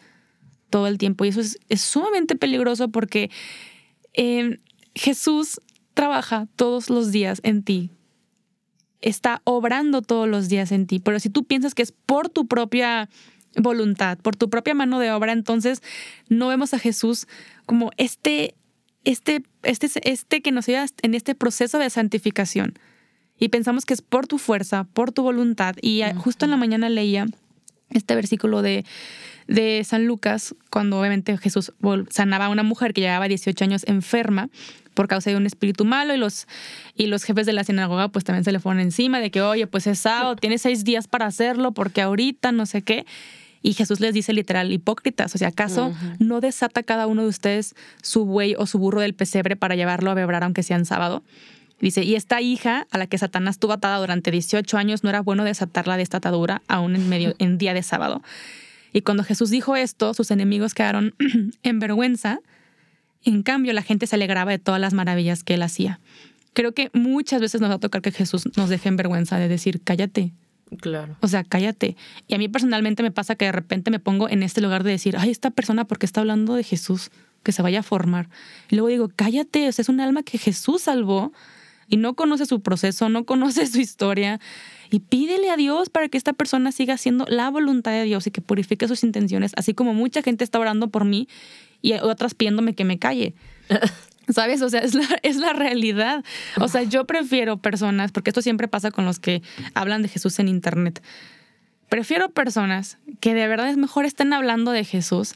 todo 0.69 0.87
el 0.87 0.99
tiempo. 0.99 1.25
Y 1.25 1.29
eso 1.29 1.41
es, 1.41 1.59
sumamente 1.81 2.37
peligroso 2.37 2.89
porque 2.89 3.31
eh, 4.13 4.59
Jesús 4.95 5.61
trabaja 5.95 6.47
todos 6.57 6.91
los 6.91 7.13
días 7.13 7.41
en 7.43 7.63
ti. 7.63 7.91
Está 9.01 9.43
obrando 9.45 10.03
todos 10.03 10.29
los 10.29 10.49
días 10.49 10.73
en 10.73 10.87
ti. 10.87 10.99
Pero 10.99 11.21
si 11.21 11.29
tú 11.31 11.45
piensas 11.45 11.75
que 11.75 11.83
es 11.83 11.93
por 11.93 12.29
tu 12.29 12.47
propia 12.47 13.09
voluntad, 13.57 14.19
por 14.19 14.35
tu 14.37 14.49
propia 14.51 14.75
mano 14.75 14.99
de 14.99 15.13
obra, 15.13 15.33
entonces 15.33 15.83
no 16.29 16.49
vemos 16.49 16.75
a 16.75 16.79
Jesús 16.79 17.27
como 17.67 17.91
este, 17.97 18.55
este, 19.05 19.45
este, 19.63 19.89
este 20.11 20.43
que 20.43 20.53
nos 20.53 20.69
ayuda 20.69 20.87
en 21.03 21.15
este 21.15 21.35
proceso 21.35 21.79
de 21.79 21.91
santificación. 21.91 22.75
Y 23.39 23.49
pensamos 23.49 23.85
que 23.85 23.95
es 23.95 24.03
por 24.03 24.27
tu 24.27 24.39
fuerza, 24.39 24.85
por 24.85 25.13
tu 25.13 25.23
voluntad. 25.23 25.75
Y 25.83 26.03
justo 26.17 26.45
en 26.47 26.53
la 26.53 26.57
mañana 26.57 26.89
leía 26.89 27.27
este 27.91 28.15
versículo 28.15 28.63
de 28.63 28.85
de 29.47 29.83
San 29.85 30.07
Lucas, 30.07 30.55
cuando 30.71 30.99
obviamente 30.99 31.37
Jesús 31.39 31.73
sanaba 32.11 32.47
a 32.47 32.49
una 32.49 32.63
mujer 32.63 32.95
que 32.95 33.03
llevaba 33.03 33.29
18 33.29 33.65
años 33.65 33.85
enferma 33.87 34.49
por 34.95 35.09
causa 35.09 35.31
de 35.31 35.37
un 35.37 35.47
espíritu 35.47 35.85
malo 35.85 36.15
y 36.15 36.17
los, 36.17 36.47
y 36.95 37.07
los 37.07 37.25
jefes 37.25 37.47
de 37.47 37.53
la 37.53 37.65
sinagoga 37.65 38.09
pues 38.09 38.25
también 38.25 38.45
se 38.45 38.53
le 38.53 38.61
fueron 38.61 38.81
encima 38.81 39.21
de 39.21 39.31
que, 39.31 39.43
oye, 39.43 39.67
pues 39.67 39.87
es 39.87 39.99
sábado, 39.99 40.37
tiene 40.37 40.59
seis 40.59 40.85
días 40.85 41.09
para 41.09 41.27
hacerlo 41.27 41.73
porque 41.73 42.01
ahorita 42.01 42.53
no 42.53 42.67
sé 42.67 42.83
qué. 42.83 43.05
Y 43.63 43.73
Jesús 43.73 43.99
les 43.99 44.13
dice 44.13 44.35
literal, 44.35 44.71
hipócritas, 44.73 45.35
o 45.35 45.39
sea, 45.39 45.49
¿acaso 45.49 45.95
no 46.19 46.41
desata 46.41 46.83
cada 46.83 47.07
uno 47.07 47.23
de 47.23 47.29
ustedes 47.29 47.75
su 48.03 48.27
buey 48.27 48.55
o 48.59 48.67
su 48.67 48.79
burro 48.79 49.01
del 49.01 49.15
pesebre 49.15 49.57
para 49.57 49.75
llevarlo 49.75 50.11
a 50.11 50.15
bebrar 50.15 50.45
aunque 50.45 50.63
sea 50.63 50.77
en 50.77 50.85
sábado? 50.85 51.23
Dice, 51.81 52.03
y 52.03 52.15
esta 52.15 52.41
hija 52.41 52.87
a 52.91 52.99
la 52.99 53.07
que 53.07 53.19
Satanás 53.19 53.59
tuvo 53.59 53.73
atada 53.73 53.99
durante 53.99 54.31
18 54.31 54.77
años, 54.77 55.03
no 55.03 55.11
era 55.11 55.23
bueno 55.23 55.45
desatarla 55.45 55.97
de 55.97 56.03
esta 56.03 56.19
atadura 56.19 56.63
aún 56.69 56.95
en 56.95 57.09
medio, 57.09 57.35
en 57.39 57.59
día 57.59 57.75
de 57.75 57.83
sábado. 57.83 58.23
Y 58.93 59.03
cuando 59.03 59.25
Jesús 59.25 59.51
dijo 59.51 59.75
esto, 59.77 60.15
sus 60.15 60.31
enemigos 60.31 60.73
quedaron 60.73 61.15
en 61.63 61.79
vergüenza. 61.81 62.41
En 63.25 63.43
cambio, 63.43 63.73
la 63.73 63.83
gente 63.83 64.07
se 64.07 64.17
alegraba 64.17 64.51
de 64.51 64.59
todas 64.59 64.81
las 64.81 64.93
maravillas 64.93 65.45
que 65.45 65.55
él 65.55 65.63
hacía. 65.63 66.01
Creo 66.53 66.73
que 66.73 66.91
muchas 66.93 67.41
veces 67.41 67.61
nos 67.61 67.71
va 67.71 67.75
a 67.75 67.81
tocar 67.81 68.03
que 68.03 68.13
Jesús 68.13 68.45
nos 68.57 68.69
deje 68.69 68.89
en 68.89 68.97
vergüenza 68.97 69.39
de 69.39 69.49
decir, 69.49 69.81
cállate. 69.83 70.33
Claro. 70.81 71.17
O 71.21 71.29
sea, 71.29 71.45
cállate. 71.45 71.97
Y 72.29 72.35
a 72.35 72.39
mí 72.39 72.49
personalmente 72.49 73.03
me 73.03 73.11
pasa 73.11 73.35
que 73.35 73.47
de 73.47 73.53
repente 73.53 73.91
me 73.91 73.99
pongo 73.99 74.29
en 74.29 74.43
este 74.43 74.61
lugar 74.61 74.85
de 74.85 74.91
decir, 74.91 75.17
ay, 75.19 75.31
esta 75.31 75.51
persona, 75.51 75.85
¿por 75.85 75.99
qué 75.99 76.07
está 76.07 76.21
hablando 76.21 76.55
de 76.55 76.63
Jesús? 76.63 77.11
Que 77.43 77.53
se 77.53 77.63
vaya 77.63 77.81
a 77.81 77.83
formar. 77.83 78.29
Y 78.71 78.77
luego 78.77 78.89
digo, 78.89 79.11
cállate, 79.15 79.69
o 79.69 79.73
sea, 79.73 79.83
es 79.83 79.89
un 79.89 80.01
alma 80.01 80.23
que 80.23 80.39
Jesús 80.39 80.83
salvó 80.83 81.33
y 81.89 81.97
no 81.97 82.15
conoce 82.15 82.47
su 82.47 82.61
proceso, 82.61 83.09
no 83.09 83.25
conoce 83.25 83.67
su 83.67 83.81
historia 83.81 84.41
y 84.91 85.01
pídele 85.01 85.51
a 85.51 85.57
Dios 85.57 85.91
para 85.91 86.09
que 86.09 86.19
esta 86.19 86.33
persona 86.33 86.73
siga 86.73 86.95
haciendo 86.95 87.27
la 87.29 87.51
voluntad 87.51 87.93
de 87.93 88.05
Dios 88.05 88.27
y 88.27 88.31
que 88.31 88.41
purifique 88.41 88.89
sus 88.89 89.03
intenciones, 89.05 89.53
así 89.57 89.75
como 89.75 89.95
mucha 89.95 90.23
gente 90.23 90.45
está 90.45 90.59
orando 90.59 90.89
por 90.89 91.05
mí 91.05 91.29
y 91.85 91.93
otras 91.93 92.35
pidiéndome 92.35 92.75
que 92.75 92.85
me 92.85 92.99
calle. 92.99 93.35
¿Sabes? 94.31 94.63
O 94.63 94.71
sea, 94.71 94.81
es 94.81 94.95
la, 94.95 95.07
es 95.23 95.37
la 95.37 95.53
realidad. 95.53 96.25
O 96.59 96.67
sea, 96.67 96.83
yo 96.83 97.05
prefiero 97.05 97.59
personas, 97.59 98.11
porque 98.11 98.31
esto 98.31 98.41
siempre 98.41 98.69
pasa 98.69 98.91
con 98.91 99.05
los 99.05 99.21
que 99.21 99.43
hablan 99.75 100.01
de 100.01 100.09
Jesús 100.09 100.39
en 100.39 100.49
Internet. 100.49 101.03
Prefiero 101.91 102.31
personas 102.31 102.97
que 103.21 103.35
de 103.35 103.47
verdad 103.47 103.69
es 103.69 103.77
mejor 103.77 104.07
estén 104.07 104.33
hablando 104.33 104.71
de 104.71 104.85
Jesús 104.85 105.35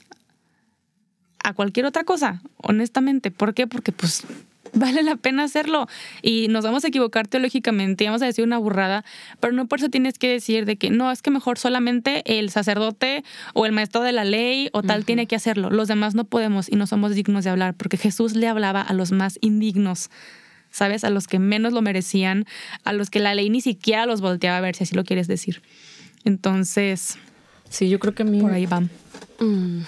a 1.44 1.52
cualquier 1.52 1.84
otra 1.84 2.04
cosa, 2.04 2.40
honestamente. 2.56 3.30
¿Por 3.30 3.52
qué? 3.52 3.66
Porque 3.66 3.92
pues 3.92 4.24
vale 4.72 5.02
la 5.02 5.16
pena 5.16 5.44
hacerlo. 5.44 5.86
Y 6.22 6.48
nos 6.48 6.64
vamos 6.64 6.84
a 6.84 6.88
equivocar 6.88 7.26
teológicamente, 7.26 8.04
vamos 8.06 8.22
a 8.22 8.26
decir 8.26 8.44
una 8.44 8.58
burrada, 8.58 9.04
pero 9.40 9.52
no 9.52 9.66
por 9.66 9.78
eso 9.78 9.88
tienes 9.88 10.18
que 10.18 10.30
decir 10.30 10.64
de 10.64 10.76
que 10.76 10.90
no, 10.90 11.10
es 11.10 11.22
que 11.22 11.30
mejor 11.30 11.58
solamente 11.58 12.38
el 12.38 12.50
sacerdote 12.50 13.24
o 13.54 13.66
el 13.66 13.72
maestro 13.72 14.02
de 14.02 14.12
la 14.12 14.24
ley 14.24 14.68
o 14.72 14.82
tal 14.82 15.04
tiene 15.04 15.26
que 15.26 15.36
hacerlo. 15.36 15.70
Los 15.70 15.88
demás 15.88 16.14
no 16.14 16.24
podemos 16.24 16.68
y 16.70 16.76
no 16.76 16.86
somos 16.86 17.14
dignos 17.14 17.44
de 17.44 17.50
hablar, 17.50 17.74
porque 17.74 17.96
Jesús 17.96 18.34
le 18.34 18.48
hablaba 18.48 18.82
a 18.82 18.92
los 18.92 19.12
más 19.12 19.38
indignos. 19.40 20.10
¿Sabes? 20.70 21.02
A 21.02 21.08
los 21.08 21.26
que 21.26 21.38
menos 21.38 21.72
lo 21.72 21.80
merecían, 21.80 22.44
a 22.84 22.92
los 22.92 23.08
que 23.08 23.20
la 23.20 23.34
ley 23.34 23.48
ni 23.48 23.62
siquiera 23.62 24.04
los 24.04 24.20
volteaba 24.20 24.58
a 24.58 24.60
ver, 24.60 24.76
si 24.76 24.84
así 24.84 24.94
lo 24.94 25.02
quieres 25.02 25.26
decir. 25.26 25.62
Entonces. 26.24 27.16
Sí, 27.70 27.88
yo 27.88 27.98
creo 27.98 28.14
que 28.14 28.22
a 28.22 28.26
mí. 28.26 28.38
Por 28.38 28.52
ahí 28.52 28.66
van. 28.66 28.90
Mm, 29.40 29.80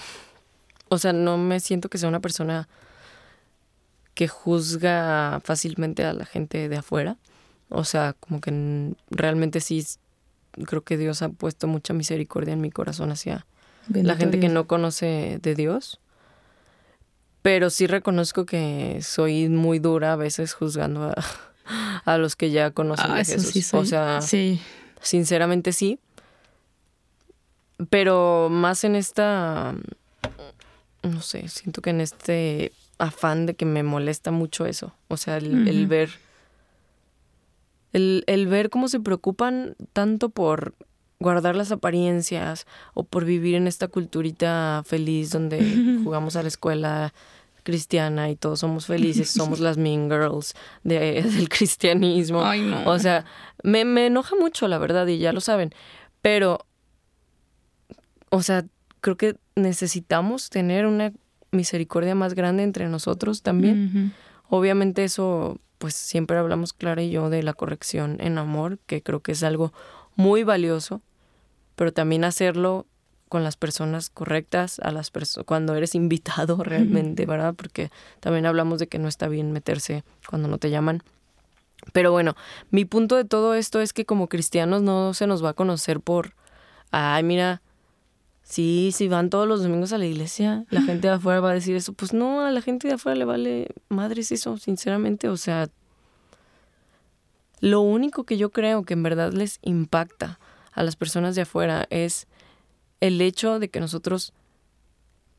o 0.89 0.97
sea, 0.97 1.13
no 1.13 1.37
me 1.37 1.59
siento 1.59 1.87
que 1.87 1.99
sea 1.99 2.09
una 2.09 2.19
persona 2.19 2.67
que 4.21 4.27
juzga 4.27 5.41
fácilmente 5.43 6.05
a 6.05 6.13
la 6.13 6.25
gente 6.25 6.69
de 6.69 6.77
afuera. 6.77 7.17
O 7.69 7.83
sea, 7.83 8.13
como 8.19 8.39
que 8.39 8.93
realmente 9.09 9.61
sí 9.61 9.83
creo 10.67 10.83
que 10.83 10.95
Dios 10.95 11.23
ha 11.23 11.29
puesto 11.29 11.65
mucha 11.65 11.95
misericordia 11.95 12.53
en 12.53 12.61
mi 12.61 12.69
corazón 12.69 13.11
hacia 13.11 13.47
la 13.87 14.15
gente 14.15 14.39
que 14.39 14.47
no 14.47 14.67
conoce 14.67 15.39
de 15.41 15.55
Dios. 15.55 15.99
Pero 17.41 17.71
sí 17.71 17.87
reconozco 17.87 18.45
que 18.45 18.99
soy 19.01 19.49
muy 19.49 19.79
dura 19.79 20.13
a 20.13 20.17
veces 20.17 20.53
juzgando 20.53 21.15
a, 22.05 22.17
los 22.19 22.35
que 22.35 22.51
ya 22.51 22.69
conocen 22.69 23.15
de 23.15 23.21
ah, 23.21 23.25
Jesús. 23.25 23.73
o 23.73 23.85
sea, 23.85 24.19
sinceramente 25.01 25.73
sí. 25.73 25.97
Pero 27.89 28.49
más 28.51 28.83
en 28.83 28.95
esta, 28.95 29.73
no 31.01 31.21
sé, 31.23 31.47
siento 31.47 31.81
que 31.81 31.89
en 31.89 32.01
este 32.01 32.71
afán 33.01 33.45
de 33.45 33.55
que 33.55 33.65
me 33.65 33.83
molesta 33.83 34.31
mucho 34.31 34.65
eso. 34.65 34.93
O 35.07 35.17
sea, 35.17 35.37
el, 35.37 35.87
ver. 35.87 36.11
El, 37.93 38.23
el, 38.27 38.47
ver 38.47 38.69
cómo 38.69 38.87
se 38.87 38.99
preocupan 38.99 39.75
tanto 39.91 40.29
por 40.29 40.75
guardar 41.19 41.55
las 41.55 41.71
apariencias 41.71 42.65
o 42.93 43.03
por 43.03 43.25
vivir 43.25 43.55
en 43.55 43.67
esta 43.67 43.87
culturita 43.87 44.83
feliz 44.85 45.31
donde 45.31 45.59
jugamos 46.03 46.35
a 46.35 46.43
la 46.43 46.47
escuela 46.47 47.13
cristiana 47.63 48.29
y 48.29 48.35
todos 48.35 48.59
somos 48.59 48.85
felices, 48.85 49.29
somos 49.35 49.59
las 49.59 49.77
mean 49.77 50.09
girls 50.09 50.53
de, 50.83 51.23
del 51.23 51.49
cristianismo. 51.49 52.43
O 52.85 52.99
sea, 52.99 53.25
me, 53.63 53.83
me 53.83 54.07
enoja 54.07 54.35
mucho, 54.35 54.67
la 54.67 54.77
verdad, 54.77 55.07
y 55.07 55.17
ya 55.17 55.33
lo 55.33 55.41
saben. 55.41 55.73
Pero, 56.21 56.65
o 58.29 58.41
sea, 58.43 58.65
creo 59.01 59.17
que 59.17 59.35
necesitamos 59.55 60.49
tener 60.49 60.85
una 60.85 61.11
misericordia 61.51 62.15
más 62.15 62.33
grande 62.33 62.63
entre 62.63 62.87
nosotros 62.87 63.41
también. 63.41 64.13
Obviamente 64.49 65.03
eso, 65.03 65.59
pues 65.77 65.95
siempre 65.95 66.37
hablamos 66.37 66.73
Clara 66.73 67.01
y 67.01 67.11
yo 67.11 67.29
de 67.29 67.43
la 67.43 67.53
corrección 67.53 68.17
en 68.19 68.37
amor, 68.37 68.79
que 68.85 69.01
creo 69.01 69.21
que 69.21 69.33
es 69.33 69.43
algo 69.43 69.73
muy 70.15 70.43
valioso, 70.43 71.01
pero 71.75 71.93
también 71.93 72.23
hacerlo 72.23 72.85
con 73.29 73.45
las 73.45 73.55
personas 73.55 74.09
correctas, 74.09 74.79
a 74.79 74.91
las 74.91 75.09
cuando 75.45 75.73
eres 75.75 75.95
invitado 75.95 76.63
realmente, 76.63 77.25
¿verdad? 77.25 77.53
Porque 77.55 77.89
también 78.19 78.45
hablamos 78.45 78.79
de 78.79 78.87
que 78.87 78.99
no 78.99 79.07
está 79.07 79.29
bien 79.29 79.53
meterse 79.53 80.03
cuando 80.27 80.49
no 80.49 80.57
te 80.57 80.69
llaman. 80.69 81.01
Pero 81.93 82.11
bueno, 82.11 82.35
mi 82.71 82.83
punto 82.83 83.15
de 83.15 83.23
todo 83.23 83.53
esto 83.55 83.79
es 83.79 83.93
que 83.93 84.05
como 84.05 84.27
cristianos 84.27 84.81
no 84.81 85.13
se 85.13 85.27
nos 85.27 85.43
va 85.43 85.51
a 85.51 85.53
conocer 85.53 86.01
por, 86.01 86.33
ay, 86.91 87.23
mira, 87.23 87.61
Sí, 88.51 88.91
si 88.93 89.07
van 89.07 89.29
todos 89.29 89.47
los 89.47 89.63
domingos 89.63 89.93
a 89.93 89.97
la 89.97 90.05
iglesia, 90.05 90.65
la 90.71 90.81
gente 90.81 91.07
de 91.07 91.13
afuera 91.13 91.39
va 91.39 91.51
a 91.51 91.53
decir 91.53 91.73
eso. 91.73 91.93
Pues 91.93 92.11
no, 92.11 92.41
a 92.41 92.51
la 92.51 92.61
gente 92.61 92.85
de 92.89 92.95
afuera 92.95 93.15
le 93.15 93.23
vale 93.23 93.69
madres 93.87 94.29
eso, 94.33 94.57
sinceramente. 94.57 95.29
O 95.29 95.37
sea, 95.37 95.69
lo 97.61 97.79
único 97.79 98.25
que 98.25 98.35
yo 98.35 98.51
creo 98.51 98.83
que 98.83 98.93
en 98.93 99.03
verdad 99.03 99.31
les 99.31 99.59
impacta 99.61 100.37
a 100.73 100.83
las 100.83 100.97
personas 100.97 101.33
de 101.35 101.43
afuera 101.43 101.87
es 101.91 102.27
el 102.99 103.21
hecho 103.21 103.57
de 103.57 103.69
que 103.69 103.79
nosotros 103.79 104.33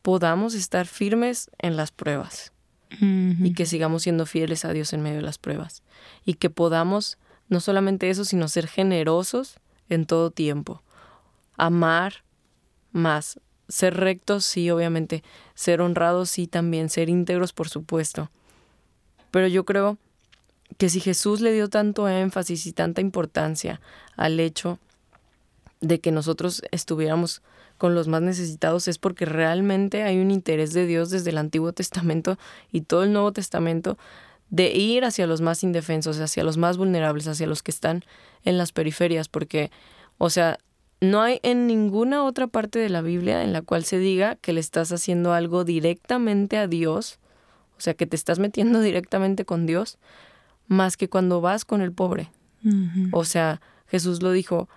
podamos 0.01 0.55
estar 0.55 0.87
firmes 0.87 1.51
en 1.59 1.77
las 1.77 1.91
pruebas 1.91 2.55
y 2.99 3.53
que 3.53 3.67
sigamos 3.67 4.05
siendo 4.05 4.25
fieles 4.25 4.65
a 4.65 4.73
Dios 4.73 4.95
en 4.95 5.03
medio 5.03 5.17
de 5.17 5.23
las 5.23 5.37
pruebas 5.37 5.83
y 6.25 6.35
que 6.35 6.49
podamos 6.49 7.19
no 7.51 7.61
solamente 7.61 8.09
eso, 8.09 8.25
sino 8.25 8.49
ser 8.49 8.69
generosos 8.69 9.57
en 9.91 10.07
todo 10.07 10.31
tiempo, 10.31 10.83
amar 11.59 12.23
más. 12.93 13.41
Ser 13.69 13.97
rectos, 13.97 14.45
sí, 14.45 14.71
obviamente. 14.71 15.23
Ser 15.55 15.81
honrados, 15.81 16.31
sí, 16.31 16.47
también. 16.47 16.89
Ser 16.89 17.09
íntegros, 17.09 17.53
por 17.53 17.69
supuesto. 17.69 18.31
Pero 19.31 19.47
yo 19.49 19.65
creo 19.65 19.99
que 20.79 20.89
si 20.89 21.01
Jesús 21.01 21.41
le 21.41 21.53
dio 21.53 21.69
tanto 21.69 22.09
énfasis 22.09 22.67
y 22.67 22.73
tanta 22.73 23.01
importancia 23.01 23.81
al 24.17 24.41
hecho 24.41 24.79
de 25.81 26.01
que 26.01 26.13
nosotros 26.13 26.63
estuviéramos 26.71 27.43
con 27.79 27.95
los 27.95 28.07
más 28.07 28.23
necesitados 28.23 28.87
es 28.87 28.99
porque 28.99 29.25
realmente 29.25 30.05
hay 30.05 30.21
un 30.21 30.31
interés 30.31 30.73
de 30.73 30.87
Dios 30.87 31.11
desde 31.11 31.31
el 31.31 31.39
Antiguo 31.39 31.73
Testamento 31.73 32.39
y 32.71 32.83
todo 32.83 33.03
el 33.03 33.13
Nuevo 33.13 33.33
Testamento 33.33 33.99
de 34.51 34.71
ir 34.73 35.05
hacia 35.05 35.27
los 35.27 35.41
más 35.41 35.65
indefensos, 35.65 36.21
hacia 36.21 36.45
los 36.45 36.59
más 36.59 36.77
vulnerables, 36.77 37.27
hacia 37.27 37.47
los 37.47 37.63
que 37.63 37.71
están 37.71 38.05
en 38.45 38.59
las 38.59 38.71
periferias, 38.71 39.29
porque, 39.29 39.71
o 40.19 40.31
sea, 40.31 40.59
no 41.03 41.21
hay 41.21 41.41
en 41.43 41.67
ninguna 41.67 42.23
otra 42.23 42.47
parte 42.47 42.79
de 42.79 42.89
la 42.89 43.03
Biblia 43.03 43.43
en 43.43 43.53
la 43.53 43.61
cual 43.61 43.85
se 43.85 43.99
diga 43.99 44.37
que 44.37 44.53
le 44.53 44.61
estás 44.61 44.93
haciendo 44.93 45.33
algo 45.33 45.65
directamente 45.65 46.57
a 46.59 46.69
Dios, 46.69 47.19
o 47.77 47.81
sea, 47.81 47.95
que 47.95 48.07
te 48.07 48.15
estás 48.15 48.39
metiendo 48.39 48.81
directamente 48.83 49.45
con 49.45 49.67
Dios, 49.67 49.99
más 50.69 50.97
que 50.97 51.09
cuando 51.09 51.41
vas 51.41 51.65
con 51.65 51.83
el 51.83 51.91
pobre. 51.93 52.31
O 53.11 53.25
sea, 53.25 53.61
Jesús 53.89 54.23
lo 54.23 54.31
dijo, 54.31 54.69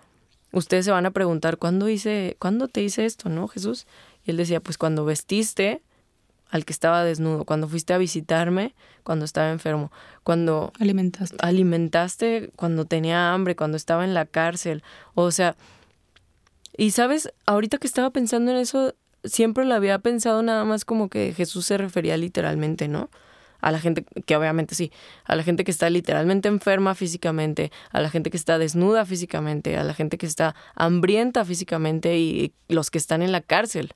ustedes 0.52 0.86
se 0.86 0.92
van 0.92 1.06
a 1.06 1.12
preguntar, 1.12 1.58
¿cuándo 1.58 1.88
hice, 1.88 2.36
cuándo 2.40 2.68
te 2.68 2.82
hice 2.82 3.06
esto, 3.06 3.30
no, 3.30 3.48
Jesús? 3.48 3.86
Y 4.26 4.32
él 4.32 4.38
decía, 4.38 4.60
pues 4.60 4.80
cuando 4.80 5.06
vestiste 5.06 5.84
al 6.50 6.66
que 6.66 6.74
estaba 6.74 7.04
desnudo, 7.04 7.46
cuando 7.46 7.68
fuiste 7.68 7.94
a 7.94 8.00
visitarme, 8.00 8.74
cuando 9.04 9.26
estaba 9.26 9.52
enfermo, 9.52 9.92
cuando 10.24 10.74
alimentaste, 10.80 11.38
alimentaste 11.40 12.50
cuando 12.56 12.86
tenía 12.86 13.32
hambre, 13.32 13.56
cuando 13.56 13.78
estaba 13.78 14.04
en 14.04 14.16
la 14.16 14.26
cárcel. 14.26 14.82
O 15.14 15.30
sea, 15.30 15.56
y 16.78 16.92
sabes, 16.92 17.32
ahorita 17.46 17.78
que 17.78 17.88
estaba 17.88 18.10
pensando 18.10 18.52
en 18.52 18.58
eso, 18.58 18.96
siempre 19.24 19.66
lo 19.66 19.74
había 19.76 20.00
pensado 20.00 20.44
nada 20.44 20.64
más 20.66 20.86
como 20.86 21.10
que 21.10 21.34
Jesús 21.34 21.66
se 21.66 21.78
refería 21.78 22.18
literalmente, 22.18 22.88
¿no? 22.88 23.10
A 23.62 23.72
la 23.72 23.80
gente, 23.80 24.06
que 24.26 24.36
obviamente 24.36 24.76
sí, 24.76 24.92
a 25.24 25.36
la 25.36 25.44
gente 25.44 25.64
que 25.64 25.72
está 25.72 25.90
literalmente 25.90 26.48
enferma 26.48 26.94
físicamente, 26.94 27.72
a 27.92 28.02
la 28.02 28.10
gente 28.10 28.30
que 28.30 28.38
está 28.38 28.60
desnuda 28.60 29.06
físicamente, 29.06 29.78
a 29.78 29.84
la 29.84 29.94
gente 29.94 30.18
que 30.18 30.26
está 30.26 30.56
hambrienta 30.76 31.44
físicamente 31.46 32.18
y 32.18 32.54
los 32.68 32.92
que 32.92 32.98
están 32.98 33.22
en 33.22 33.32
la 33.32 33.42
cárcel. 33.42 33.94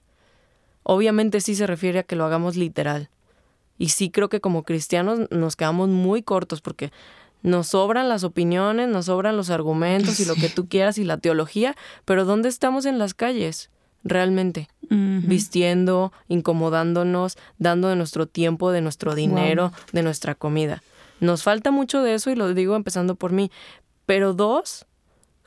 Obviamente 0.83 1.41
sí 1.41 1.55
se 1.55 1.67
refiere 1.67 1.99
a 1.99 2.03
que 2.03 2.15
lo 2.15 2.25
hagamos 2.25 2.55
literal. 2.55 3.09
Y 3.77 3.89
sí 3.89 4.09
creo 4.09 4.27
que 4.27 4.41
como 4.41 4.63
cristianos 4.63 5.21
nos 5.29 5.55
quedamos 5.55 5.87
muy 5.89 6.23
cortos 6.23 6.61
porque 6.61 6.91
nos 7.41 7.67
sobran 7.67 8.09
las 8.09 8.23
opiniones, 8.23 8.87
nos 8.89 9.05
sobran 9.05 9.37
los 9.37 9.49
argumentos 9.49 10.19
y 10.19 10.25
lo 10.25 10.35
que 10.35 10.49
tú 10.49 10.67
quieras 10.67 10.97
y 10.97 11.03
la 11.03 11.17
teología, 11.17 11.75
pero 12.05 12.25
¿dónde 12.25 12.49
estamos 12.49 12.85
en 12.85 12.99
las 12.99 13.13
calles? 13.13 13.69
Realmente, 14.03 14.69
vistiendo, 14.89 16.13
incomodándonos, 16.29 17.37
dando 17.57 17.89
de 17.89 17.97
nuestro 17.97 18.27
tiempo, 18.27 18.71
de 18.71 18.81
nuestro 18.81 19.13
dinero, 19.13 19.73
de 19.91 20.03
nuestra 20.03 20.35
comida. 20.35 20.81
Nos 21.19 21.43
falta 21.43 21.71
mucho 21.71 22.01
de 22.01 22.13
eso 22.13 22.31
y 22.31 22.35
lo 22.35 22.53
digo 22.53 22.75
empezando 22.75 23.15
por 23.15 23.33
mí. 23.33 23.51
Pero 24.05 24.33
dos, 24.33 24.85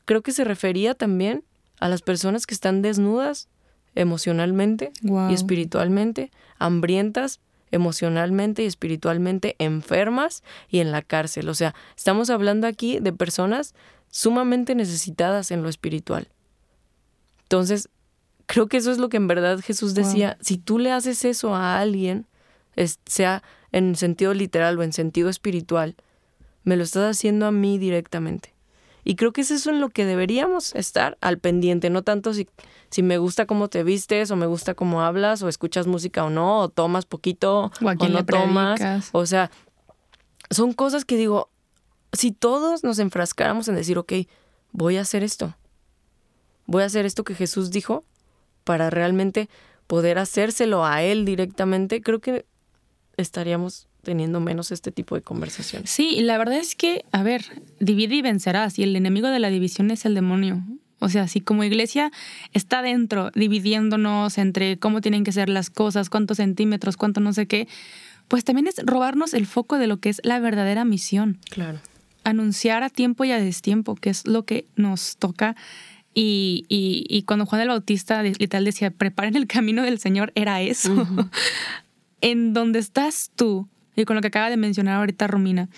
creo 0.04 0.22
que 0.22 0.32
se 0.32 0.44
refería 0.44 0.94
también 0.94 1.44
a 1.80 1.88
las 1.88 2.02
personas 2.02 2.46
que 2.46 2.54
están 2.54 2.82
desnudas 2.82 3.48
emocionalmente 3.94 4.92
y 5.02 5.34
espiritualmente, 5.34 6.30
hambrientas 6.58 7.40
emocionalmente 7.72 8.62
y 8.62 8.66
espiritualmente 8.66 9.56
enfermas 9.58 10.44
y 10.68 10.78
en 10.78 10.92
la 10.92 11.02
cárcel. 11.02 11.48
O 11.48 11.54
sea, 11.54 11.74
estamos 11.96 12.30
hablando 12.30 12.66
aquí 12.66 13.00
de 13.00 13.12
personas 13.12 13.74
sumamente 14.10 14.74
necesitadas 14.74 15.50
en 15.50 15.62
lo 15.62 15.68
espiritual. 15.68 16.28
Entonces, 17.44 17.88
creo 18.46 18.68
que 18.68 18.76
eso 18.76 18.92
es 18.92 18.98
lo 18.98 19.08
que 19.08 19.16
en 19.16 19.26
verdad 19.26 19.60
Jesús 19.60 19.94
decía. 19.94 20.38
Si 20.40 20.58
tú 20.58 20.78
le 20.78 20.92
haces 20.92 21.24
eso 21.24 21.54
a 21.54 21.80
alguien, 21.80 22.26
sea 23.06 23.42
en 23.72 23.96
sentido 23.96 24.34
literal 24.34 24.78
o 24.78 24.82
en 24.82 24.92
sentido 24.92 25.28
espiritual, 25.28 25.96
me 26.64 26.76
lo 26.76 26.84
estás 26.84 27.16
haciendo 27.16 27.46
a 27.46 27.52
mí 27.52 27.78
directamente. 27.78 28.51
Y 29.04 29.16
creo 29.16 29.32
que 29.32 29.40
es 29.40 29.50
eso 29.50 29.70
en 29.70 29.80
lo 29.80 29.88
que 29.88 30.04
deberíamos 30.04 30.74
estar 30.74 31.18
al 31.20 31.38
pendiente, 31.38 31.90
no 31.90 32.02
tanto 32.02 32.34
si, 32.34 32.48
si 32.90 33.02
me 33.02 33.18
gusta 33.18 33.46
cómo 33.46 33.68
te 33.68 33.82
vistes 33.82 34.30
o 34.30 34.36
me 34.36 34.46
gusta 34.46 34.74
cómo 34.74 35.02
hablas 35.02 35.42
o 35.42 35.48
escuchas 35.48 35.86
música 35.86 36.24
o 36.24 36.30
no, 36.30 36.60
o 36.60 36.68
tomas 36.68 37.04
poquito 37.04 37.72
o, 37.80 38.08
no 38.08 38.24
tomas. 38.24 39.10
O 39.12 39.26
sea, 39.26 39.50
son 40.50 40.72
cosas 40.72 41.04
que 41.04 41.16
digo, 41.16 41.50
si 42.12 42.30
todos 42.30 42.84
nos 42.84 42.98
enfrascáramos 42.98 43.68
en 43.68 43.74
decir, 43.74 43.98
ok, 43.98 44.12
voy 44.70 44.98
a 44.98 45.00
hacer 45.00 45.24
esto, 45.24 45.56
voy 46.66 46.84
a 46.84 46.86
hacer 46.86 47.04
esto 47.04 47.24
que 47.24 47.34
Jesús 47.34 47.70
dijo 47.70 48.04
para 48.64 48.90
realmente 48.90 49.48
poder 49.86 50.18
hacérselo 50.18 50.84
a 50.84 51.02
Él 51.02 51.24
directamente, 51.24 52.02
creo 52.02 52.20
que 52.20 52.46
estaríamos 53.16 53.88
teniendo 54.02 54.40
menos 54.40 54.72
este 54.72 54.92
tipo 54.92 55.14
de 55.14 55.22
conversaciones. 55.22 55.90
Sí, 55.90 56.14
y 56.16 56.22
la 56.22 56.36
verdad 56.38 56.58
es 56.58 56.74
que, 56.74 57.04
a 57.12 57.22
ver, 57.22 57.44
divide 57.80 58.16
y 58.16 58.22
vencerás, 58.22 58.78
y 58.78 58.82
el 58.82 58.96
enemigo 58.96 59.28
de 59.28 59.38
la 59.38 59.48
división 59.48 59.90
es 59.90 60.04
el 60.04 60.14
demonio. 60.14 60.62
O 60.98 61.08
sea, 61.08 61.26
si 61.26 61.40
como 61.40 61.64
iglesia 61.64 62.12
está 62.52 62.80
dentro 62.80 63.30
dividiéndonos 63.34 64.38
entre 64.38 64.78
cómo 64.78 65.00
tienen 65.00 65.24
que 65.24 65.32
ser 65.32 65.48
las 65.48 65.68
cosas, 65.68 66.10
cuántos 66.10 66.36
centímetros, 66.36 66.96
cuánto 66.96 67.20
no 67.20 67.32
sé 67.32 67.46
qué, 67.46 67.66
pues 68.28 68.44
también 68.44 68.68
es 68.68 68.76
robarnos 68.84 69.34
el 69.34 69.46
foco 69.46 69.78
de 69.78 69.88
lo 69.88 69.98
que 69.98 70.10
es 70.10 70.20
la 70.22 70.38
verdadera 70.38 70.84
misión. 70.84 71.38
Claro. 71.50 71.80
Anunciar 72.22 72.84
a 72.84 72.90
tiempo 72.90 73.24
y 73.24 73.32
a 73.32 73.38
destiempo, 73.38 73.96
que 73.96 74.10
es 74.10 74.26
lo 74.28 74.44
que 74.44 74.66
nos 74.76 75.16
toca. 75.16 75.56
Y, 76.14 76.66
y, 76.68 77.22
cuando 77.22 77.46
Juan 77.46 77.62
el 77.62 77.68
Bautista 77.68 78.22
literal 78.22 78.64
decía, 78.64 78.90
preparen 78.90 79.34
el 79.34 79.46
camino 79.46 79.82
del 79.82 79.98
Señor, 79.98 80.30
era 80.34 80.60
eso. 80.60 81.08
en 82.20 82.52
donde 82.52 82.78
estás 82.78 83.30
tú, 83.34 83.68
y 83.96 84.04
con 84.04 84.16
lo 84.16 84.22
que 84.22 84.28
acaba 84.28 84.50
de 84.50 84.56
mencionar 84.56 84.96
ahorita 84.96 85.26
Romina, 85.26 85.68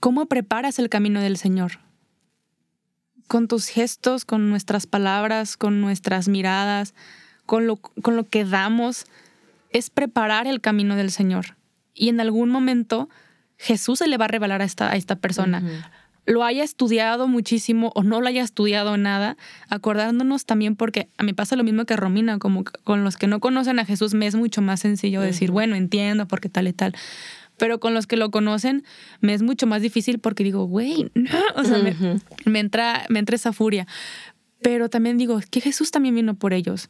¿cómo 0.00 0.26
preparas 0.26 0.78
el 0.78 0.88
camino 0.88 1.20
del 1.20 1.36
Señor? 1.36 1.80
Con 3.26 3.48
tus 3.48 3.68
gestos, 3.68 4.24
con 4.24 4.50
nuestras 4.50 4.86
palabras, 4.86 5.56
con 5.56 5.80
nuestras 5.80 6.28
miradas, 6.28 6.94
con 7.46 7.66
lo, 7.66 7.76
con 7.76 8.16
lo 8.16 8.24
que 8.24 8.44
damos, 8.44 9.06
es 9.70 9.90
preparar 9.90 10.46
el 10.46 10.60
camino 10.60 10.96
del 10.96 11.10
Señor. 11.10 11.56
Y 11.94 12.08
en 12.08 12.20
algún 12.20 12.50
momento 12.50 13.08
Jesús 13.58 14.00
se 14.00 14.08
le 14.08 14.16
va 14.16 14.26
a 14.26 14.28
revelar 14.28 14.60
a 14.60 14.64
esta, 14.64 14.90
a 14.90 14.96
esta 14.96 15.16
persona. 15.16 15.62
Lo 16.24 16.44
haya 16.44 16.62
estudiado 16.62 17.26
muchísimo 17.26 17.90
o 17.94 18.02
no 18.02 18.20
lo 18.20 18.28
haya 18.28 18.42
estudiado 18.42 18.96
nada, 18.96 19.36
acordándonos 19.68 20.46
también 20.46 20.76
porque 20.76 21.08
a 21.18 21.24
mí 21.24 21.32
pasa 21.32 21.56
lo 21.56 21.64
mismo 21.64 21.84
que 21.84 21.96
Romina, 21.96 22.38
como 22.38 22.64
con 22.84 23.02
los 23.02 23.16
que 23.16 23.26
no 23.26 23.40
conocen 23.40 23.78
a 23.78 23.84
Jesús 23.84 24.14
me 24.14 24.26
es 24.26 24.34
mucho 24.34 24.62
más 24.62 24.80
sencillo 24.80 25.20
decir, 25.20 25.50
bueno, 25.50 25.74
entiendo 25.74 26.28
porque 26.28 26.48
tal 26.48 26.68
y 26.68 26.72
tal. 26.72 26.94
Pero 27.56 27.80
con 27.80 27.94
los 27.94 28.06
que 28.06 28.16
lo 28.16 28.30
conocen 28.30 28.84
me 29.20 29.34
es 29.34 29.42
mucho 29.42 29.66
más 29.66 29.82
difícil 29.82 30.18
porque 30.18 30.44
digo, 30.44 30.64
güey, 30.64 31.10
no, 31.14 31.30
o 31.56 31.64
sea, 31.64 31.78
me, 32.44 32.58
entra, 32.58 33.04
me 33.08 33.18
entra 33.18 33.36
esa 33.36 33.52
furia. 33.52 33.86
Pero 34.62 34.88
también 34.88 35.18
digo, 35.18 35.40
que 35.50 35.60
Jesús 35.60 35.90
también 35.90 36.14
vino 36.14 36.34
por 36.34 36.54
ellos. 36.54 36.88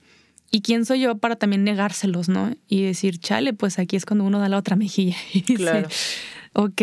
¿Y 0.50 0.60
quién 0.60 0.84
soy 0.84 1.00
yo 1.00 1.16
para 1.16 1.36
también 1.36 1.64
negárselos, 1.64 2.28
no? 2.28 2.54
Y 2.68 2.82
decir, 2.82 3.18
chale, 3.18 3.54
pues 3.54 3.78
aquí 3.78 3.96
es 3.96 4.04
cuando 4.04 4.24
uno 4.24 4.38
da 4.38 4.50
la 4.50 4.58
otra 4.58 4.76
mejilla. 4.76 5.16
Y 5.32 5.40
dice, 5.40 5.54
claro. 5.56 5.88
ok, 6.52 6.82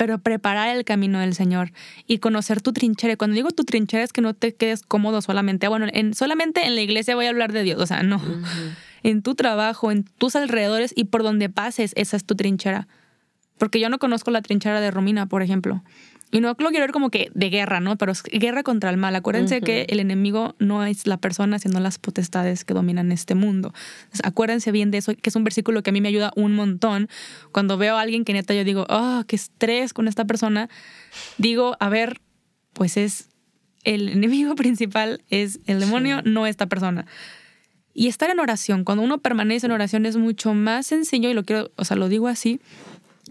pero 0.00 0.18
preparar 0.18 0.74
el 0.74 0.86
camino 0.86 1.20
del 1.20 1.34
Señor 1.34 1.72
y 2.06 2.20
conocer 2.20 2.62
tu 2.62 2.72
trinchera. 2.72 3.12
Y 3.12 3.16
cuando 3.16 3.34
digo 3.34 3.50
tu 3.50 3.64
trinchera 3.64 4.02
es 4.02 4.14
que 4.14 4.22
no 4.22 4.32
te 4.32 4.54
quedes 4.54 4.80
cómodo 4.80 5.20
solamente, 5.20 5.68
bueno, 5.68 5.88
en, 5.92 6.14
solamente 6.14 6.64
en 6.64 6.74
la 6.74 6.80
iglesia 6.80 7.14
voy 7.14 7.26
a 7.26 7.28
hablar 7.28 7.52
de 7.52 7.62
Dios, 7.64 7.78
o 7.78 7.86
sea, 7.86 8.02
no. 8.02 8.18
En 9.02 9.20
tu 9.20 9.34
trabajo, 9.34 9.90
en 9.90 10.04
tus 10.04 10.36
alrededores 10.36 10.94
y 10.96 11.04
por 11.04 11.22
donde 11.22 11.50
pases, 11.50 11.92
esa 11.96 12.16
es 12.16 12.24
tu 12.24 12.34
trinchera. 12.34 12.88
Porque 13.58 13.78
yo 13.78 13.90
no 13.90 13.98
conozco 13.98 14.30
la 14.30 14.40
trinchera 14.40 14.80
de 14.80 14.90
Romina, 14.90 15.26
por 15.26 15.42
ejemplo. 15.42 15.82
Y 16.32 16.40
no 16.40 16.48
lo 16.48 16.54
quiero 16.54 16.80
ver 16.80 16.92
como 16.92 17.10
que 17.10 17.30
de 17.34 17.50
guerra, 17.50 17.80
¿no? 17.80 17.96
Pero 17.96 18.12
es 18.12 18.22
guerra 18.22 18.62
contra 18.62 18.90
el 18.90 18.96
mal. 18.96 19.16
Acuérdense 19.16 19.60
que 19.60 19.86
el 19.88 19.98
enemigo 19.98 20.54
no 20.60 20.84
es 20.84 21.06
la 21.06 21.16
persona, 21.16 21.58
sino 21.58 21.80
las 21.80 21.98
potestades 21.98 22.64
que 22.64 22.72
dominan 22.72 23.10
este 23.10 23.34
mundo. 23.34 23.74
acuérdense 24.22 24.70
bien 24.70 24.92
de 24.92 24.98
eso, 24.98 25.12
que 25.14 25.30
es 25.30 25.36
un 25.36 25.42
versículo 25.42 25.82
que 25.82 25.90
a 25.90 25.92
mí 25.92 26.00
me 26.00 26.08
ayuda 26.08 26.32
un 26.36 26.54
montón. 26.54 27.08
Cuando 27.50 27.78
veo 27.78 27.96
a 27.96 28.00
alguien 28.00 28.24
que 28.24 28.32
neta 28.32 28.54
yo 28.54 28.62
digo, 28.62 28.86
oh, 28.88 29.24
qué 29.26 29.34
estrés 29.34 29.92
con 29.92 30.06
esta 30.06 30.24
persona, 30.24 30.68
digo, 31.36 31.76
a 31.80 31.88
ver, 31.88 32.20
pues 32.74 32.96
es 32.96 33.28
el 33.82 34.08
enemigo 34.08 34.54
principal, 34.56 35.22
es 35.30 35.58
el 35.66 35.80
demonio, 35.80 36.22
no 36.24 36.46
esta 36.46 36.66
persona. 36.66 37.06
Y 37.92 38.06
estar 38.06 38.30
en 38.30 38.38
oración, 38.38 38.84
cuando 38.84 39.02
uno 39.02 39.18
permanece 39.18 39.66
en 39.66 39.72
oración 39.72 40.06
es 40.06 40.16
mucho 40.16 40.54
más 40.54 40.86
sencillo, 40.86 41.28
y 41.28 41.34
lo 41.34 41.42
quiero, 41.42 41.72
o 41.74 41.84
sea, 41.84 41.96
lo 41.96 42.08
digo 42.08 42.28
así, 42.28 42.60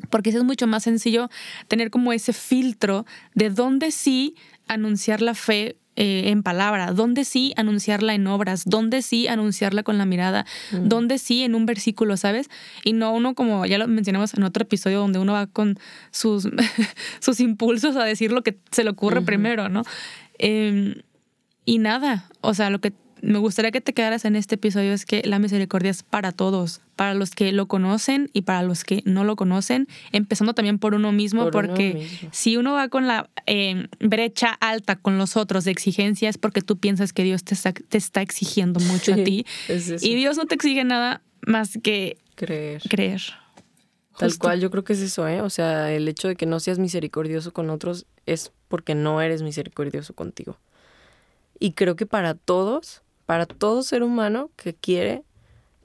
porque 0.09 0.29
es 0.29 0.43
mucho 0.43 0.67
más 0.67 0.83
sencillo 0.83 1.29
tener 1.67 1.89
como 1.89 2.13
ese 2.13 2.33
filtro 2.33 3.05
de 3.33 3.49
dónde 3.49 3.91
sí 3.91 4.35
anunciar 4.67 5.21
la 5.21 5.33
fe 5.33 5.77
eh, 6.01 6.29
en 6.29 6.43
palabra, 6.43 6.93
dónde 6.93 7.25
sí 7.25 7.53
anunciarla 7.57 8.13
en 8.13 8.25
obras, 8.27 8.63
dónde 8.65 9.01
sí 9.01 9.27
anunciarla 9.27 9.83
con 9.83 9.97
la 9.97 10.05
mirada, 10.05 10.45
mm. 10.71 10.87
dónde 10.87 11.17
sí 11.17 11.43
en 11.43 11.55
un 11.55 11.65
versículo, 11.65 12.15
¿sabes? 12.15 12.49
Y 12.85 12.93
no 12.93 13.13
uno 13.13 13.35
como 13.35 13.65
ya 13.65 13.77
lo 13.77 13.85
mencionamos 13.85 14.33
en 14.33 14.43
otro 14.43 14.63
episodio 14.63 14.99
donde 14.99 15.19
uno 15.19 15.33
va 15.33 15.47
con 15.47 15.77
sus, 16.11 16.47
sus 17.19 17.41
impulsos 17.41 17.97
a 17.97 18.05
decir 18.05 18.31
lo 18.31 18.43
que 18.43 18.57
se 18.71 18.85
le 18.85 18.91
ocurre 18.91 19.21
primero, 19.23 19.67
¿no? 19.67 19.83
Em, 20.37 20.95
y 21.65 21.79
nada, 21.79 22.29
o 22.39 22.53
sea, 22.53 22.69
lo 22.69 22.79
que 22.79 22.93
me 23.21 23.37
gustaría 23.39 23.71
que 23.71 23.81
te 23.81 23.93
quedaras 23.93 24.25
en 24.25 24.35
este 24.35 24.55
episodio 24.55 24.93
es 24.93 25.05
que 25.05 25.21
la 25.25 25.39
misericordia 25.39 25.91
es 25.91 26.03
para 26.03 26.31
todos, 26.31 26.81
para 26.95 27.13
los 27.13 27.31
que 27.31 27.51
lo 27.51 27.67
conocen 27.67 28.29
y 28.33 28.43
para 28.43 28.63
los 28.63 28.83
que 28.83 29.01
no 29.05 29.23
lo 29.23 29.35
conocen, 29.35 29.87
empezando 30.11 30.53
también 30.53 30.79
por 30.79 30.93
uno 30.93 31.11
mismo, 31.11 31.51
porque 31.51 32.07
si 32.31 32.57
uno 32.57 32.73
va 32.73 32.89
con 32.89 33.07
la 33.07 33.29
eh, 33.45 33.87
brecha 33.99 34.49
alta 34.59 34.95
con 34.95 35.17
los 35.17 35.37
otros 35.37 35.65
de 35.65 35.71
exigencia 35.71 36.29
es 36.29 36.37
porque 36.37 36.61
tú 36.61 36.77
piensas 36.77 37.13
que 37.13 37.23
Dios 37.23 37.43
te 37.43 37.53
está, 37.53 37.73
te 37.73 37.97
está 37.97 38.21
exigiendo 38.21 38.79
mucho 38.79 39.13
a 39.13 39.17
ti 39.17 39.45
y 40.01 40.15
Dios 40.15 40.37
no 40.37 40.45
te 40.45 40.55
exige 40.55 40.83
nada 40.83 41.21
más 41.45 41.77
que 41.81 42.17
creer. 42.35 42.81
creer. 42.89 43.21
Tal 44.17 44.37
cual, 44.37 44.59
yo 44.59 44.69
creo 44.69 44.83
que 44.83 44.91
es 44.91 44.99
eso, 44.99 45.25
¿eh? 45.29 45.41
O 45.41 45.49
sea, 45.49 45.93
el 45.93 46.05
hecho 46.09 46.27
de 46.27 46.35
que 46.35 46.45
no 46.45 46.59
seas 46.59 46.77
misericordioso 46.77 47.53
con 47.53 47.69
otros 47.69 48.05
es 48.25 48.51
porque 48.67 48.93
no 48.93 49.21
eres 49.21 49.43
misericordioso 49.43 50.13
contigo. 50.13 50.59
Y 51.57 51.71
creo 51.71 51.95
que 51.95 52.05
para 52.05 52.35
todos 52.35 53.01
para 53.29 53.45
todo 53.45 53.83
ser 53.83 54.01
humano 54.01 54.49
que 54.55 54.73
quiere 54.73 55.21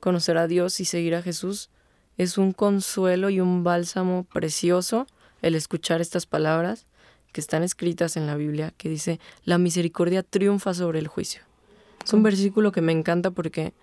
conocer 0.01 0.39
a 0.39 0.47
Dios 0.47 0.81
y 0.81 0.87
seguir 0.87 1.15
a 1.15 1.21
Jesús, 1.21 1.69
es 2.17 2.39
un 2.39 2.53
consuelo 2.53 3.29
y 3.29 3.39
un 3.39 3.63
bálsamo 3.63 4.25
precioso 4.33 5.07
el 5.43 5.55
escuchar 5.55 6.01
estas 6.01 6.25
palabras 6.25 6.87
que 7.33 7.43
están 7.43 7.63
escritas 7.63 8.17
en 8.17 8.27
la 8.27 8.35
Biblia, 8.35 8.73
que 8.79 8.89
dice, 8.89 9.21
la 9.45 9.59
misericordia 9.59 10.23
triunfa 10.23 10.73
sobre 10.73 11.01
el 11.01 11.07
juicio. 11.07 11.43
Es 12.03 12.15
un 12.15 12.23
versículo 12.23 12.73
que 12.73 12.81
me 12.81 12.93
encanta 12.93 13.31
porque 13.31 13.75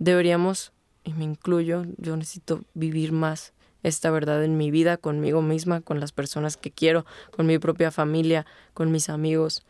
deberíamos, 0.00 0.72
y 1.04 1.12
me 1.12 1.22
incluyo, 1.22 1.84
yo 1.96 2.16
necesito 2.16 2.64
vivir 2.74 3.12
más 3.12 3.52
esta 3.84 4.10
verdad 4.10 4.42
en 4.42 4.56
mi 4.56 4.72
vida, 4.72 4.96
conmigo 4.96 5.42
misma, 5.42 5.80
con 5.80 6.00
las 6.00 6.10
personas 6.10 6.56
que 6.56 6.72
quiero, 6.72 7.06
con 7.30 7.46
mi 7.46 7.60
propia 7.60 7.92
familia, 7.92 8.46
con 8.74 8.90
mis 8.90 9.08
amigos, 9.10 9.64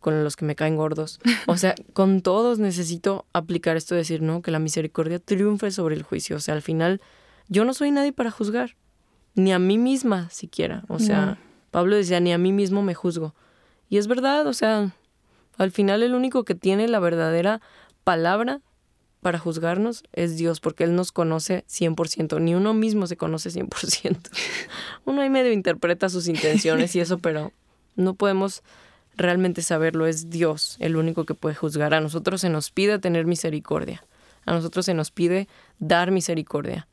con 0.00 0.22
los 0.24 0.36
que 0.36 0.44
me 0.44 0.54
caen 0.54 0.76
gordos. 0.76 1.20
O 1.46 1.56
sea, 1.56 1.74
con 1.92 2.20
todos 2.20 2.58
necesito 2.58 3.26
aplicar 3.32 3.76
esto 3.76 3.94
de 3.94 4.00
decir, 4.00 4.22
¿no? 4.22 4.42
Que 4.42 4.50
la 4.50 4.58
misericordia 4.58 5.18
triunfe 5.18 5.70
sobre 5.70 5.94
el 5.94 6.02
juicio. 6.02 6.36
O 6.36 6.40
sea, 6.40 6.54
al 6.54 6.62
final, 6.62 7.00
yo 7.48 7.64
no 7.64 7.74
soy 7.74 7.90
nadie 7.90 8.12
para 8.12 8.30
juzgar, 8.30 8.76
ni 9.34 9.52
a 9.52 9.58
mí 9.58 9.78
misma 9.78 10.30
siquiera. 10.30 10.84
O 10.88 10.98
sea, 10.98 11.38
Pablo 11.70 11.96
decía, 11.96 12.20
ni 12.20 12.32
a 12.32 12.38
mí 12.38 12.52
mismo 12.52 12.82
me 12.82 12.94
juzgo. 12.94 13.34
Y 13.88 13.98
es 13.98 14.06
verdad, 14.06 14.46
o 14.46 14.52
sea, 14.52 14.92
al 15.58 15.70
final 15.70 16.02
el 16.02 16.14
único 16.14 16.44
que 16.44 16.54
tiene 16.54 16.88
la 16.88 16.98
verdadera 16.98 17.60
palabra 18.04 18.60
para 19.20 19.38
juzgarnos 19.38 20.04
es 20.12 20.36
Dios, 20.36 20.60
porque 20.60 20.84
Él 20.84 20.94
nos 20.94 21.10
conoce 21.10 21.64
100%, 21.68 22.40
ni 22.40 22.54
uno 22.54 22.74
mismo 22.74 23.06
se 23.06 23.16
conoce 23.16 23.50
100%. 23.50 24.18
Uno 25.04 25.20
ahí 25.20 25.30
medio 25.30 25.52
interpreta 25.52 26.08
sus 26.08 26.28
intenciones 26.28 26.94
y 26.94 27.00
eso, 27.00 27.18
pero 27.18 27.52
no 27.96 28.14
podemos 28.14 28.62
realmente 29.16 29.62
saberlo 29.62 30.06
es 30.06 30.30
Dios 30.30 30.76
el 30.80 30.96
único 30.96 31.24
que 31.24 31.34
puede 31.34 31.54
juzgar. 31.54 31.94
A 31.94 32.00
nosotros 32.00 32.40
se 32.40 32.48
nos 32.48 32.70
pide 32.70 32.98
tener 32.98 33.26
misericordia. 33.26 34.04
A 34.44 34.52
nosotros 34.52 34.86
se 34.86 34.94
nos 34.94 35.10
pide 35.10 35.48
dar 35.78 36.10
misericordia. 36.10 36.86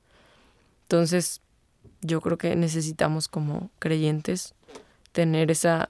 Entonces, 0.83 1.41
yo 2.01 2.21
creo 2.21 2.37
que 2.37 2.55
necesitamos 2.55 3.27
como 3.27 3.69
creyentes 3.79 4.55
tener 5.11 5.51
esa 5.51 5.89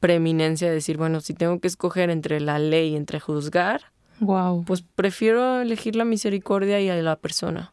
preeminencia 0.00 0.68
de 0.68 0.74
decir, 0.74 0.96
bueno, 0.96 1.20
si 1.20 1.34
tengo 1.34 1.60
que 1.60 1.68
escoger 1.68 2.10
entre 2.10 2.40
la 2.40 2.58
ley 2.58 2.90
y 2.90 2.96
entre 2.96 3.20
juzgar, 3.20 3.82
wow. 4.20 4.64
pues 4.64 4.82
prefiero 4.82 5.60
elegir 5.60 5.96
la 5.96 6.04
misericordia 6.04 6.80
y 6.80 6.88
a 6.88 6.96
la 6.96 7.16
persona 7.16 7.72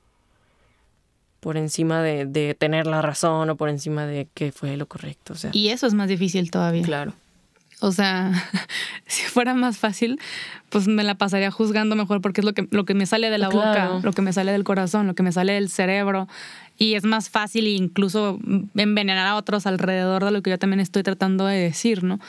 por 1.40 1.58
encima 1.58 2.02
de, 2.02 2.26
de 2.26 2.54
tener 2.54 2.86
la 2.86 3.02
razón 3.02 3.50
o 3.50 3.56
por 3.56 3.70
encima 3.70 4.06
de 4.06 4.28
que 4.34 4.52
fue 4.52 4.76
lo 4.78 4.88
correcto. 4.88 5.34
O 5.34 5.36
sea. 5.36 5.52
Y 5.54 5.70
eso 5.70 5.88
es 5.88 5.94
más 5.94 6.10
difícil 6.10 6.52
todavía. 6.52 6.84
Claro. 6.84 7.14
O 7.80 7.92
sea, 7.92 8.32
si 9.08 9.24
fuera 9.24 9.54
más 9.54 9.78
fácil, 9.78 10.20
pues 10.70 10.88
me 10.88 11.04
la 11.04 11.16
pasaría 11.16 11.52
juzgando 11.52 11.96
mejor 11.96 12.22
porque 12.22 12.42
es 12.42 12.46
lo 12.46 12.54
que, 12.54 12.68
lo 12.72 12.86
que 12.86 12.94
me 12.94 13.06
sale 13.06 13.30
de 13.30 13.38
la 13.38 13.50
boca, 13.50 14.00
lo 14.04 14.12
que 14.14 14.22
me 14.22 14.34
sale 14.34 14.52
del 14.52 14.64
corazón, 14.64 15.08
lo 15.08 15.16
que 15.16 15.24
me 15.24 15.32
sale 15.32 15.54
del 15.54 15.70
cerebro. 15.70 16.28
Y 16.78 16.96
es 16.96 17.04
más 17.04 17.30
fácil 17.30 17.68
incluso 17.68 18.40
envenenar 18.76 19.28
a 19.28 19.36
otros 19.36 19.66
alrededor 19.66 20.24
de 20.24 20.32
lo 20.32 20.42
que 20.42 20.50
yo 20.50 20.60
también 20.60 20.80
estoy 20.80 21.04
tratando 21.04 21.46
de 21.46 21.58
decir, 21.58 22.04
¿no? 22.04 22.20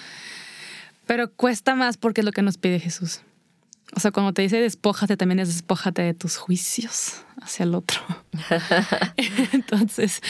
Pero 1.07 1.31
cuesta 1.31 1.75
más 1.75 1.97
porque 1.97 2.21
es 2.21 2.25
lo 2.25 2.33
que 2.33 2.43
nos 2.43 2.57
pide 2.57 2.79
Jesús. 2.79 3.21
O 3.97 4.01
sea, 4.01 4.13
cuando 4.13 4.33
te 4.33 4.43
dice 4.43 4.61
despójate, 4.61 5.17
también 5.17 5.41
es 5.41 5.49
despójate 5.49 6.03
de 6.03 6.15
tus 6.15 6.37
juicios 6.37 7.23
hacia 7.43 7.65
el 7.65 7.75
otro. 7.75 8.01
Entonces, 9.53 10.21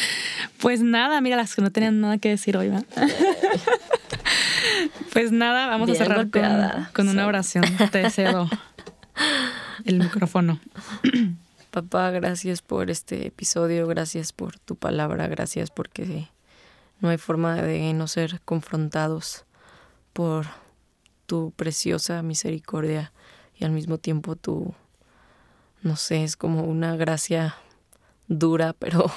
pues 0.59 0.81
nada, 0.81 1.21
mira, 1.21 1.37
las 1.37 1.55
que 1.55 1.63
no 1.63 1.71
tenían 1.71 2.01
nada 2.01 2.19
que 2.19 2.31
decir 2.31 2.57
hoy, 2.57 2.69
¿va? 2.69 2.83
pues 5.13 5.33
nada, 5.33 5.67
vamos 5.67 5.91
a 5.91 5.95
cerrar 5.95 6.31
con, 6.31 6.43
con, 6.95 7.09
una 7.09 7.27
oración. 7.27 7.65
Te 7.91 8.09
cedo 8.11 8.49
el 9.85 9.99
micrófono. 9.99 10.61
Papá, 11.71 12.11
gracias 12.11 12.63
por 12.63 12.91
este 12.91 13.29
episodio, 13.29 13.87
gracias 13.87 14.33
por 14.33 14.59
tu 14.59 14.75
palabra, 14.75 15.29
gracias 15.29 15.71
porque 15.71 16.29
no 17.01 17.11
hay 17.11 17.19
forma 17.19 17.63
de 17.63 17.93
no 17.93 18.09
ser 18.09 18.41
confrontados 18.45 19.45
por 20.13 20.47
tu 21.27 21.53
preciosa 21.53 22.23
misericordia 22.23 23.13
y 23.61 23.65
al 23.65 23.73
mismo 23.73 23.99
tiempo 23.99 24.37
tu, 24.37 24.75
no 25.83 25.97
sé, 25.97 26.25
es 26.25 26.37
como 26.37 26.65
una 26.65 26.97
gracia 26.97 27.55
dura, 28.27 28.73
pero 28.79 29.11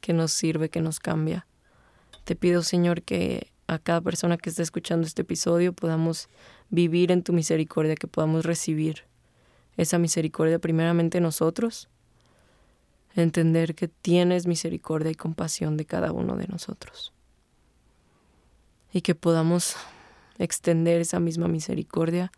que 0.00 0.12
nos 0.12 0.32
sirve, 0.32 0.68
que 0.68 0.80
nos 0.80 0.98
cambia. 0.98 1.46
Te 2.24 2.34
pido, 2.34 2.62
Señor, 2.62 3.02
que 3.02 3.52
a 3.68 3.78
cada 3.78 4.00
persona 4.00 4.36
que 4.36 4.50
esté 4.50 4.62
escuchando 4.62 5.06
este 5.06 5.22
episodio 5.22 5.72
podamos 5.72 6.28
vivir 6.68 7.12
en 7.12 7.22
tu 7.22 7.32
misericordia, 7.32 7.94
que 7.94 8.08
podamos 8.08 8.44
recibir 8.44 9.04
esa 9.76 9.98
misericordia 9.98 10.58
primeramente 10.58 11.20
nosotros, 11.20 11.88
entender 13.14 13.74
que 13.74 13.86
tienes 13.88 14.46
misericordia 14.46 15.10
y 15.10 15.14
compasión 15.14 15.76
de 15.76 15.84
cada 15.84 16.12
uno 16.12 16.36
de 16.36 16.48
nosotros. 16.48 17.12
Y 18.92 19.02
que 19.02 19.14
podamos 19.14 19.76
extender 20.38 21.00
esa 21.00 21.20
misma 21.20 21.46
misericordia 21.48 22.32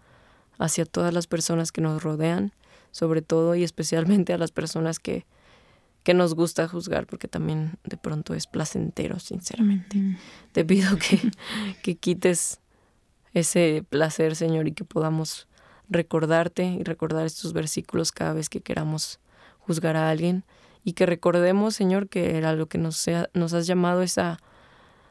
hacia 0.59 0.85
todas 0.85 1.14
las 1.14 1.27
personas 1.27 1.73
que 1.73 1.81
nos 1.81 2.03
rodean, 2.03 2.53
sobre 2.90 3.23
todo 3.23 3.55
y 3.55 3.64
especialmente 3.64 4.33
a 4.33 4.38
las 4.38 4.51
personas 4.51 4.99
que, 4.99 5.27
que 6.03 6.14
nos 6.14 6.35
gusta 6.35 6.68
juzgar, 6.68 7.07
porque 7.07 7.29
también 7.29 7.79
de 7.85 7.97
pronto 7.97 8.35
es 8.35 8.47
placentero, 8.47 9.18
sinceramente. 9.18 10.18
Te 10.53 10.64
pido 10.64 10.97
que, 10.97 11.21
que 11.83 11.97
quites 11.97 12.61
ese 13.35 13.85
placer, 13.88 14.37
Señor, 14.37 14.68
y 14.68 14.73
que 14.73 14.85
podamos 14.85 15.49
recordarte 15.88 16.64
y 16.64 16.83
recordar 16.83 17.27
estos 17.27 17.53
versículos 17.53 18.12
cada 18.12 18.33
vez 18.33 18.49
que 18.49 18.61
queramos 18.61 19.21
juzgar 19.61 19.97
a 19.97 20.11
alguien 20.11 20.44
y 20.85 20.94
que 20.94 21.07
recordemos, 21.07 21.75
Señor, 21.75 22.09
que 22.09 22.37
era 22.37 22.55
lo 22.55 22.68
que 22.68 22.79
nos, 22.79 22.97
sea, 22.97 23.29
nos 23.35 23.53
has 23.53 23.66
llamado 23.66 24.03
es 24.03 24.18
a, 24.18 24.38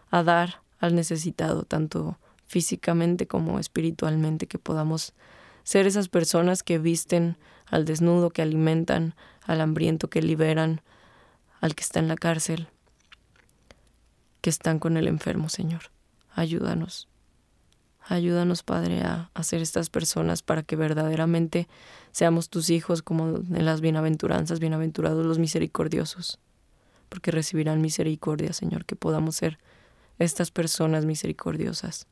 a 0.09 0.23
dar 0.23 0.61
al 0.79 0.95
necesitado, 0.95 1.63
tanto 1.63 2.17
físicamente 2.47 3.27
como 3.27 3.59
espiritualmente, 3.59 4.47
que 4.47 4.57
podamos 4.57 5.13
ser 5.63 5.85
esas 5.85 6.07
personas 6.07 6.63
que 6.63 6.79
visten 6.79 7.37
al 7.65 7.85
desnudo, 7.85 8.29
que 8.29 8.41
alimentan 8.41 9.13
al 9.45 9.61
hambriento, 9.61 10.09
que 10.09 10.21
liberan 10.21 10.81
al 11.59 11.75
que 11.75 11.83
está 11.83 11.99
en 11.99 12.07
la 12.07 12.15
cárcel, 12.15 12.67
que 14.41 14.49
están 14.49 14.79
con 14.79 14.97
el 14.97 15.07
enfermo, 15.07 15.49
Señor. 15.49 15.91
Ayúdanos. 16.33 17.07
Ayúdanos, 18.09 18.63
Padre, 18.63 19.01
a, 19.01 19.29
hacer 19.33 19.61
estas 19.61 19.89
personas 19.89 20.41
para 20.41 20.63
que 20.63 20.77
verdaderamente 20.77 21.67
seamos 22.11 22.49
tus 22.49 22.69
hijos 22.69 23.01
como 23.01 23.27
en 23.35 23.65
las 23.65 23.81
bienaventuranzas, 23.81 24.61
bienaventurados 24.61 25.25
los 25.25 25.39
misericordiosos, 25.39 26.39
porque 27.09 27.31
recibirán 27.31 27.81
misericordia, 27.81 28.53
Señor, 28.53 28.85
que 28.85 28.95
podamos 28.95 29.35
ser 29.35 29.59
estas 30.19 30.51
personas 30.51 31.05
misericordiosas, 31.05 32.07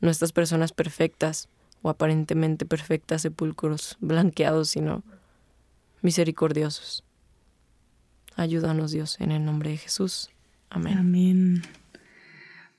no 0.00 0.10
estas 0.10 0.32
personas 0.32 0.72
perfectas 0.72 1.48
o 1.82 1.90
aparentemente 1.90 2.66
perfectas, 2.66 3.22
sepulcros 3.22 3.96
blanqueados, 4.00 4.70
sino 4.70 5.02
misericordiosos. 6.02 7.04
Ayúdanos, 8.36 8.92
Dios, 8.92 9.20
en 9.20 9.32
el 9.32 9.44
nombre 9.44 9.70
de 9.70 9.76
Jesús. 9.78 10.30
Amén. 10.70 10.98
Amén. 10.98 11.62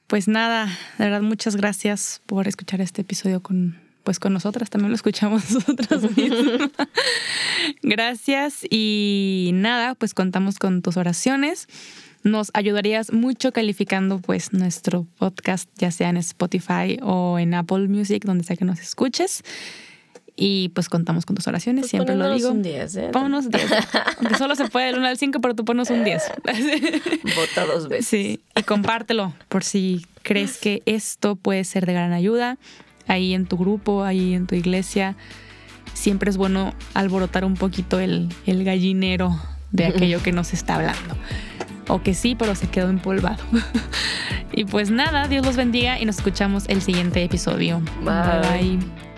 Pues 0.07 0.27
nada, 0.27 0.65
de 0.97 1.05
verdad 1.05 1.21
muchas 1.21 1.55
gracias 1.55 2.21
por 2.25 2.47
escuchar 2.47 2.81
este 2.81 3.01
episodio 3.01 3.41
con 3.41 3.77
pues 4.03 4.19
con 4.19 4.33
nosotras, 4.33 4.71
también 4.71 4.89
lo 4.89 4.95
escuchamos 4.95 5.51
nosotras 5.51 6.17
mismas. 6.17 6.71
gracias 7.83 8.65
y 8.67 9.51
nada, 9.53 9.93
pues 9.93 10.15
contamos 10.15 10.57
con 10.57 10.81
tus 10.81 10.97
oraciones. 10.97 11.67
Nos 12.23 12.51
ayudarías 12.53 13.13
mucho 13.13 13.53
calificando 13.53 14.19
pues 14.19 14.51
nuestro 14.51 15.05
podcast, 15.17 15.69
ya 15.77 15.91
sea 15.91 16.09
en 16.09 16.17
Spotify 16.17 16.99
o 17.01 17.39
en 17.39 17.53
Apple 17.53 17.87
Music, 17.87 18.23
donde 18.25 18.43
sea 18.43 18.55
que 18.57 18.65
nos 18.65 18.79
escuches. 18.79 19.43
Y 20.41 20.69
pues 20.69 20.87
contamos 20.87 21.25
con 21.25 21.35
tus 21.35 21.47
oraciones, 21.47 21.81
pues 21.81 21.89
siempre 21.91 22.15
lo 22.15 22.33
digo. 22.33 22.51
un 22.51 22.61
10, 22.61 22.95
¿eh? 22.95 23.09
Pónganos 23.11 23.49
10. 23.49 23.71
Aunque 24.19 24.37
solo 24.37 24.55
se 24.55 24.69
puede 24.69 24.87
del 24.87 24.97
1 24.97 25.07
al 25.07 25.17
5, 25.17 25.41
pero 25.41 25.53
tú 25.53 25.65
ponos 25.65 25.89
un 25.89 26.05
10. 26.05 26.23
Vota 27.35 27.65
dos 27.65 27.89
veces. 27.89 28.07
Sí, 28.07 28.39
y 28.55 28.63
compártelo 28.63 29.33
por 29.49 29.65
si 29.65 30.05
crees 30.23 30.57
que 30.57 30.81
esto 30.85 31.35
puede 31.35 31.65
ser 31.65 31.85
de 31.85 31.91
gran 31.91 32.13
ayuda. 32.13 32.57
Ahí 33.05 33.33
en 33.33 33.47
tu 33.47 33.57
grupo, 33.57 34.03
ahí 34.05 34.33
en 34.33 34.47
tu 34.47 34.55
iglesia. 34.55 35.17
Siempre 35.93 36.29
es 36.29 36.37
bueno 36.37 36.73
alborotar 36.93 37.43
un 37.43 37.55
poquito 37.55 37.99
el, 37.99 38.29
el 38.45 38.63
gallinero 38.63 39.37
de 39.71 39.87
aquello 39.87 40.23
que 40.23 40.31
nos 40.31 40.53
está 40.53 40.75
hablando. 40.75 41.17
O 41.89 42.01
que 42.01 42.13
sí, 42.13 42.35
pero 42.35 42.55
se 42.55 42.67
quedó 42.67 42.89
empolvado. 42.89 43.43
y 44.53 44.63
pues 44.63 44.91
nada, 44.91 45.27
Dios 45.27 45.45
los 45.45 45.57
bendiga 45.57 45.99
y 45.99 46.05
nos 46.05 46.17
escuchamos 46.17 46.65
el 46.69 46.81
siguiente 46.81 47.23
episodio. 47.23 47.81
bye. 48.01 48.77
bye. 48.77 49.08